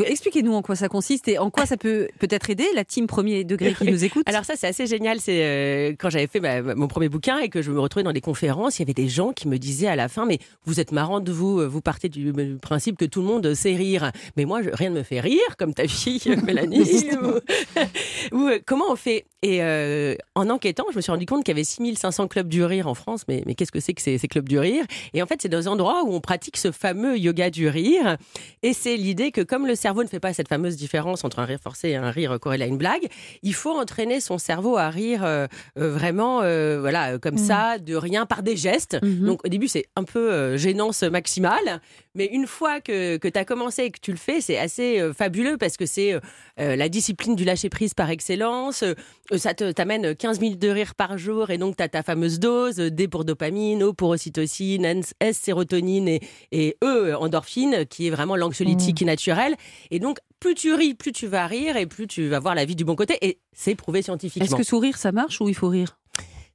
Expliquez-nous 0.06 0.54
en 0.54 0.62
quoi 0.62 0.76
ça 0.76 0.88
consiste 0.90 1.28
et 1.28 1.38
en 1.38 1.50
quoi 1.50 1.66
ça 1.66 1.78
peut 1.78 2.08
peut-être 2.20 2.50
aider 2.50 2.66
la 2.76 2.84
team 2.84 3.08
premier 3.08 3.44
degré 3.44 3.74
qui 3.74 3.86
nous 3.86 4.04
écoute. 4.04 4.28
Alors 4.28 4.46
ça, 4.46 4.54
c'est 4.58 4.68
assez 4.68 4.88
génial. 4.88 5.20
C'est 5.20 5.42
euh, 5.44 5.94
quand 5.98 6.10
j'avais 6.10 6.28
fait 6.28 6.42
mon 6.76 6.88
premier 6.88 7.10
bouquin 7.10 7.40
et 7.40 7.50
que 7.50 7.62
je 7.62 7.72
me 7.72 7.80
retrouvais 7.80 8.04
dans 8.04 8.12
des 8.14 8.22
conférences, 8.22 8.80
il 8.80 8.82
y 8.82 8.86
avait 8.86 8.94
des 8.94 9.08
gens 9.08 9.32
qui 9.32 9.48
me 9.48 9.58
disaient 9.58 9.88
à 9.88 9.96
la 9.96 10.08
fin, 10.10 10.26
mais 10.26 10.40
vous 10.66 10.80
êtes 10.80 10.92
marrante, 10.92 11.30
vous, 11.30 11.68
vous 11.70 11.82
partez 11.82 12.10
du, 12.10 12.32
du 12.32 12.58
principe 12.62 12.98
que 12.98 13.06
tout 13.06 13.22
le 13.22 13.28
monde 13.28 13.54
sait 13.54 13.76
rire. 13.76 14.12
Mais 14.38 14.46
moi, 14.46 14.62
je- 14.62 14.70
rien 14.72 14.90
ne 14.90 14.96
me 14.96 15.04
fait 15.04 15.20
rire, 15.20 15.40
comme 15.58 15.74
ta 15.74 15.88
fille, 15.88 16.20
Mélanie. 16.46 17.10
ou, 17.22 18.36
ou, 18.36 18.48
euh, 18.48 18.60
comment 18.66 18.86
on 18.90 18.96
fait? 18.96 19.26
Et 19.44 19.64
euh, 19.64 20.16
en 20.36 20.50
enquêtant, 20.50 20.86
je 20.92 20.96
me 20.96 21.02
suis 21.02 21.12
rendu 21.12 21.26
compte 21.26 21.44
qu'il 21.44 21.52
y 21.52 21.58
avait 21.58 21.64
6500 21.64 22.28
clubs 22.28 22.48
du 22.48 22.64
rire 22.64 22.88
en 22.88 22.94
France. 22.94 23.24
Mais, 23.28 23.42
mais 23.48 23.56
qu'est-ce 23.56 23.72
que 23.72 23.80
c'est 23.80 23.94
que 23.94 24.02
ces, 24.02 24.20
ces 24.20 24.28
clubs 24.28 24.48
du 24.48 24.60
rire? 24.60 24.86
Et 25.14 25.24
en 25.24 25.26
fait, 25.26 25.42
c'est 25.42 25.50
dans 25.50 25.68
un 25.68 25.72
endroit 25.72 26.04
où 26.04 26.14
on 26.14 26.22
pratique 26.22 26.58
ce 26.58 26.72
fameux 26.72 27.18
yoga 27.18 27.50
du 27.50 27.68
rire. 27.68 28.18
Et 28.62 28.74
c'est 28.74 28.98
l'idée 28.98 29.32
que 29.32 29.42
comme 29.42 29.66
le 29.66 29.74
cerveau 29.74 30.04
ne 30.04 30.08
fait 30.08 30.20
pas 30.20 30.34
cette 30.34 30.48
fameuse 30.48 30.76
différence 30.76 31.24
entre 31.24 31.40
un 31.40 31.46
rire 31.46 31.60
forcé 31.62 31.90
et 31.90 31.96
un 31.96 32.12
rire 32.12 32.40
corrélé 32.40 32.66
à 32.66 32.68
une 32.68 32.78
blague, 32.78 33.08
il 33.42 33.56
faut 33.56 33.72
entraîner 33.72 34.20
son 34.20 34.38
cerveau 34.38 34.78
à 34.78 34.90
rire 34.90 35.24
euh, 35.24 35.48
vraiment, 35.76 36.42
euh, 36.44 36.80
voilà, 36.80 37.18
comme 37.18 37.38
ça, 37.38 37.80
de 37.80 37.96
rien, 37.96 38.28
par 38.28 38.44
des 38.44 38.56
gestes. 38.56 39.00
Mhm. 39.02 39.26
Donc 39.26 39.46
au 39.46 39.50
début, 39.50 39.68
c'est 39.68 39.86
un 39.96 40.04
peu 40.04 40.56
gênance 40.58 41.02
maximale, 41.02 41.82
mais 42.14 42.26
une 42.26 42.46
fois 42.46 42.80
que, 42.80 43.18
que 43.18 43.28
tu 43.28 43.40
as 43.40 43.46
commencé 43.46 43.86
et 43.86 43.92
que 43.92 44.00
tu 44.00 44.12
le 44.12 44.18
fais, 44.18 44.40
c'est 44.40 44.58
assez 44.58 45.02
fabuleux 45.18 45.58
parce 45.58 45.78
que 45.78 45.86
c'est 45.88 46.20
euh, 46.60 46.76
la 46.76 46.90
discipline 46.90 47.36
du 47.36 47.44
lâcher-prise 47.44 47.94
par 47.94 48.10
excellence. 48.10 48.84
Euh, 48.84 48.94
ça 49.38 49.54
t'amène 49.54 50.16
15 50.16 50.40
minutes 50.40 50.62
de 50.62 50.70
rire 50.70 50.96
par 50.96 51.18
jour 51.18 51.50
et 51.50 51.58
donc 51.58 51.78
tu 51.78 51.84
as 51.84 51.90
ta 51.90 52.04
fameuse 52.04 52.40
dose, 52.40 52.80
euh, 52.80 52.92
D 52.92 53.08
pour 53.08 53.26
dopamine, 53.26 53.84
O 53.84 53.94
pour 53.94 54.10
ocytocine, 54.10 55.02
S 55.20 55.38
sérotonine 55.38 56.08
et, 56.08 56.22
et 56.52 56.78
E 56.84 57.16
endorphine, 57.16 57.86
qui 57.86 58.08
est 58.08 58.12
vraiment 58.12 58.36
l'anxiolytique 58.36 59.02
naturel. 59.04 59.56
Et 59.90 60.00
donc, 60.00 60.18
plus 60.40 60.56
tu 60.56 60.74
ris, 60.74 60.94
plus 60.94 61.12
tu 61.12 61.28
vas 61.28 61.48
rire 61.48 61.78
et 61.78 61.86
plus 61.86 62.08
tu 62.08 62.28
vas 62.28 62.40
voir 62.40 62.56
la 62.56 62.66
vie 62.66 62.76
du 62.76 62.84
bon 62.84 62.96
côté. 62.96 63.18
Et 63.22 63.40
c'est 63.54 63.76
prouvé 63.76 64.02
scientifiquement. 64.02 64.46
Est-ce 64.46 64.56
que 64.56 64.64
sourire 64.64 64.98
ça 64.98 65.12
marche 65.12 65.40
ou 65.42 65.50
il 65.50 65.56
faut 65.56 65.70
rire? 65.70 65.98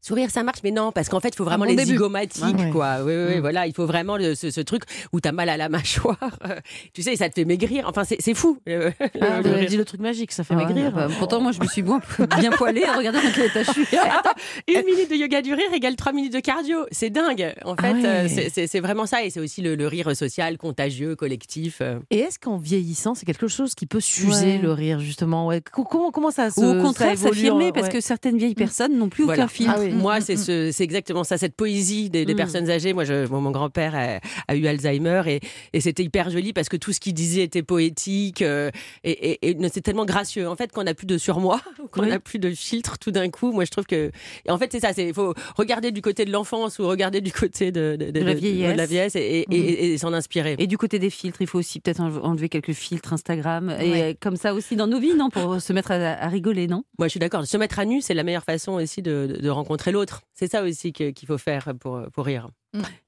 Sourire, 0.07 0.31
ça 0.31 0.43
marche, 0.45 0.59
mais 0.63 0.71
non, 0.71 0.93
parce 0.93 1.09
qu'en 1.09 1.19
fait, 1.19 1.31
il 1.31 1.37
faut 1.37 1.45
vraiment 1.45 1.65
bon 1.65 1.71
les 1.71 1.77
début. 1.77 1.91
zygomatiques, 1.93 2.45
Ah 2.45 2.63
ouais. 2.63 2.71
quoi. 2.71 2.97
Oui, 3.03 3.13
oui, 3.17 3.25
oui, 3.31 3.37
Mm. 3.39 3.41
voilà, 3.41 3.67
il 3.67 3.73
faut 3.75 3.87
vraiment 3.87 4.17
le- 4.17 4.35
ce, 4.37 4.51
ce 4.51 4.61
truc 4.61 4.83
où 5.13 5.21
t'as 5.21 5.33
mal 5.33 5.49
à 5.49 5.57
la 5.57 5.69
mâchoire. 5.69 6.17
tu 6.95 7.03
sais, 7.03 7.17
ça 7.17 7.29
te 7.29 7.35
fait 7.35 7.45
maigrir. 7.45 7.87
Enfin, 7.89 8.03
c'est 8.05 8.35
fou. 8.35 8.59
le- 8.67 8.93
Ah, 9.21 9.41
le 9.43 9.67
dit 9.67 9.77
le 9.77 9.85
truc 9.85 10.01
magique, 10.01 10.31
ça 10.31 10.45
fait 10.45 10.55
Ah 10.55 10.59
ouais, 10.59 10.67
maigrir. 10.67 10.93
bah, 10.93 11.09
Pourtant, 11.19 11.41
moi, 11.41 11.51
je 11.53 11.61
me 11.61 11.67
suis 11.67 11.83
bien, 11.83 12.01
bien 12.39 12.51
poilée. 12.53 12.85
Regardez 12.97 13.19
dans 13.21 13.33
quel 13.35 13.47
état 13.47 13.63
je 13.65 13.73
suis. 13.73 13.87
Une 14.69 14.85
minute 14.85 15.11
de 15.11 15.17
yoga 15.17 15.43
du 15.43 15.53
rire 15.55 15.73
égale 15.75 15.97
trois 15.97 16.13
minutes 16.13 16.33
de 16.33 16.41
cardio. 16.41 16.87
C'est 16.93 17.11
dingue. 17.11 17.55
En 17.65 17.75
fait, 17.77 17.89
Ah 17.89 17.93
ouais. 17.93 18.49
euh, 18.57 18.67
c'est- 18.69 18.81
vraiment 18.81 19.07
ça. 19.07 19.25
Et 19.25 19.31
c'est 19.31 19.41
aussi 19.41 19.61
le, 19.63 19.75
le 19.75 19.87
rire 19.89 20.15
social, 20.15 20.57
contagieux, 20.59 21.17
collectif. 21.17 21.79
euh. 21.81 21.99
Et 22.11 22.19
est-ce 22.19 22.39
qu'en 22.39 22.59
vieillissant, 22.59 23.15
c'est 23.15 23.27
quelque 23.27 23.49
chose 23.49 23.75
qui 23.75 23.87
peut 23.87 24.01
s'user 24.01 24.47
Ouais. 24.57 24.59
le 24.63 24.71
rire, 24.73 25.01
justement? 25.01 25.47
Ouais. 25.47 25.61
Co- 25.61 25.85
comment, 25.85 26.11
comment 26.13 26.31
ça 26.31 26.51
se. 26.51 26.61
Ou 26.61 26.65
au 26.79 26.83
contraire, 26.83 27.17
ça 27.19 27.27
évolue, 27.27 27.35
s'affirmer 27.41 27.73
parce 27.73 27.89
que 27.89 28.01
certaines 28.01 28.39
vieilles 28.39 28.55
personnes 28.55 28.97
n'ont 28.97 29.09
plus 29.09 29.25
Voilà. 29.25 29.45
aucun 29.45 29.49
filtre. 29.49 29.75
Ah 29.77 29.81
oui. 29.81 29.93
Moi, 29.97 30.21
c'est 30.21 30.37
ce, 30.37 30.71
c'est 30.73 30.85
exactement 30.85 31.25
ça, 31.25 31.39
cette 31.39 31.55
poésie 31.55 32.11
des, 32.11 32.25
des 32.25 32.35
Mm. 32.35 32.37
personnes 32.37 32.71
âgées. 32.71 32.93
Moi, 32.93 33.05
je, 33.05 33.27
mon, 33.29 33.51
grand-père 33.51 33.95
a, 33.95 34.21
a 34.49 34.57
eu 34.57 34.67
Alzheimer 34.67 35.23
et, 35.27 35.41
et 35.73 35.81
c'était 35.81 36.03
hyper 36.05 36.31
joli 36.31 36.53
parce 36.53 36.69
que 36.69 36.77
tout 36.77 36.93
ce 36.93 37.01
qu'il 37.01 37.15
disait 37.15 37.43
était 37.43 37.63
poétique 37.63 38.43
euh, 38.43 38.71
et, 39.05 39.11
et- 39.33 39.51
et 39.51 39.57
c'est 39.73 39.81
tellement 39.81 40.05
gracieux. 40.05 40.49
En 40.49 40.57
fait, 40.57 40.71
quand 40.73 40.83
on 40.83 40.85
n'a 40.85 40.95
plus 40.95 41.07
de 41.07 41.19
surmoi, 41.19 41.61
qu'on 41.93 42.03
Oui. 42.03 42.09
n'a 42.09 42.19
plus 42.21 42.39
de 42.39 42.51
filtre, 42.51 42.99
tout 42.99 43.11
d'un 43.11 43.29
coup, 43.31 43.53
moi, 43.53 43.65
je 43.65 43.71
trouve 43.71 43.87
que, 43.87 44.11
en 44.49 44.59
fait, 44.59 44.71
c'est 44.73 44.81
ça. 44.81 44.91
Il 44.97 45.15
faut 45.15 45.35
regarder 45.57 45.93
du 45.93 46.03
côté 46.03 46.25
de 46.25 46.33
l'enfance 46.33 46.79
ou 46.79 46.87
regarder 46.87 47.21
du 47.21 47.33
côté 47.33 47.73
de, 47.73 47.97
de, 47.99 48.11
De 48.11 48.21
la 48.21 48.35
vieillesse. 48.35 48.73
de 48.73 48.77
la 48.79 48.87
vieillesse 48.87 49.17
et, 49.17 49.45
Mm. 49.49 49.99
s'en 49.99 50.13
inspirer. 50.13 50.57
Et 50.59 50.67
du 50.67 50.77
côté 50.79 50.99
des 50.99 51.11
filtres, 51.11 51.41
il 51.41 51.47
faut 51.47 51.59
aussi 51.59 51.81
peut-être 51.81 52.01
enle- 52.01 52.21
enlever 52.23 52.49
quelques 52.49 52.73
filtres 52.73 53.13
Instagram. 53.13 53.75
Et 53.81 53.91
Ouais. 53.91 54.03
euh, 54.03 54.15
comme 54.21 54.37
ça 54.37 54.55
aussi 54.55 54.77
dans 54.77 54.87
nos 54.87 54.99
vies, 55.01 55.15
non 55.15 55.31
Pour 55.31 55.61
se 55.61 55.73
mettre 55.73 55.91
à, 55.93 55.95
à 55.97 56.29
rigoler, 56.29 56.67
non? 56.67 56.85
Moi, 56.99 57.07
je 57.09 57.11
suis 57.13 57.21
d'accord. 57.21 57.47
Se 57.47 57.57
mettre 57.57 57.79
à 57.79 57.85
nu, 57.85 58.01
c'est 58.01 58.15
la 58.15 58.23
meilleure 58.25 58.45
façon 58.45 58.73
aussi 58.73 59.03
de, 59.03 59.27
de- 59.37 59.41
de 59.41 59.51
l'autre. 59.93 60.23
C'est 60.35 60.51
ça 60.51 60.63
aussi 60.63 60.93
qu'il 60.93 61.27
faut 61.27 61.39
faire 61.39 61.73
pour 61.79 62.25
rire. 62.25 62.49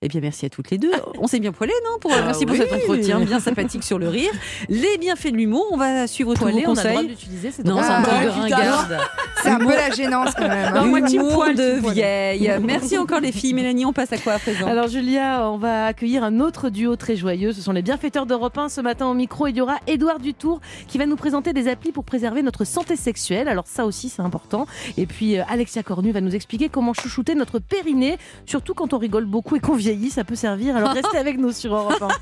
Eh 0.00 0.08
bien, 0.08 0.20
merci 0.22 0.46
à 0.46 0.48
toutes 0.48 0.70
les 0.70 0.78
deux. 0.78 0.90
On 1.18 1.26
s'est 1.26 1.40
bien 1.40 1.52
poilé, 1.52 1.72
non 1.84 1.98
pour, 2.00 2.10
Ah 2.14 2.22
Merci 2.24 2.46
pour 2.46 2.56
cet 2.56 2.72
entretien 2.72 3.20
bien 3.20 3.38
sympathique 3.38 3.84
sur 3.84 3.98
le 3.98 4.08
rire. 4.08 4.30
Les 4.70 4.96
bienfaits 4.98 5.30
de 5.32 5.36
l'humour, 5.36 5.66
on 5.72 5.76
va 5.76 6.06
suivre 6.06 6.32
tous 6.34 6.40
vos 6.40 6.50
Poilé, 6.50 6.66
on 6.66 6.72
a 6.72 6.82
le 6.82 6.88
droit 6.88 6.92
conseils. 6.94 7.08
l'utiliser, 7.08 7.50
c'est 7.50 7.64
Non, 7.66 7.72
drôle. 7.74 7.84
c'est 7.84 7.92
un 7.92 8.02
peu 8.02 8.10
Ah, 8.10 8.24
de 8.24 8.28
ringarde. 8.30 8.98
C'est 9.42 9.48
un 9.50 9.58
peu 9.58 9.66
la 9.76 9.90
gênance 9.90 10.30
quand 10.34 10.48
même. 10.48 10.74
hein. 10.74 10.80
Non, 10.80 10.86
moi, 10.86 11.00
poil, 11.34 11.54
de 11.54 11.90
vieille. 11.92 12.50
Merci 12.62 12.96
encore 12.96 13.20
les 13.20 13.30
filles. 13.32 13.52
Mélanie, 13.52 13.84
on 13.84 13.92
passe 13.92 14.12
à 14.12 14.16
quoi 14.18 14.34
à 14.34 14.38
présent? 14.38 14.66
Alors 14.66 14.88
Julia, 14.88 15.50
on 15.50 15.58
va 15.58 15.86
accueillir 15.86 16.24
un 16.24 16.40
autre 16.40 16.70
duo 16.70 16.96
très 16.96 17.16
joyeux. 17.16 17.52
Ce 17.52 17.60
sont 17.60 17.72
les 17.72 17.82
bienfaiteurs 17.82 18.24
d'Europe 18.26 18.56
1. 18.56 18.70
Ce 18.70 18.80
matin 18.80 19.06
au 19.06 19.14
micro, 19.14 19.48
il 19.48 19.56
y 19.56 19.60
aura 19.60 19.76
Édouard 19.86 20.18
Dutour 20.18 20.60
qui 20.86 20.96
va 20.98 21.04
nous 21.04 21.16
présenter 21.16 21.52
des 21.52 21.68
applis 21.68 21.92
pour 21.92 22.04
préserver 22.04 22.42
notre 22.42 22.64
santé 22.64 22.96
sexuelle. 22.96 23.48
Alors 23.48 23.66
ça 23.66 23.84
aussi, 23.84 24.08
c'est 24.08 24.22
important. 24.22 24.66
Et 24.96 25.04
puis 25.06 25.38
euh, 25.38 25.42
Alexia 25.48 25.82
Cornu 25.82 26.10
va 26.12 26.20
nous 26.22 26.34
expliquer 26.34 26.68
comment 26.70 26.94
chouchouter 26.94 27.34
notre 27.34 27.58
périnée, 27.58 28.16
surtout 28.46 28.72
quand 28.74 28.94
on 28.94 28.98
rigole 28.98 29.26
beaucoup 29.48 29.56
et 29.56 29.60
qu'on 29.60 29.76
vieillit, 29.76 30.10
ça 30.10 30.24
peut 30.24 30.34
servir. 30.34 30.76
Alors 30.76 30.90
restez 30.94 31.16
avec 31.16 31.38
nous 31.38 31.52
sur 31.52 31.74
Europe 31.74 32.12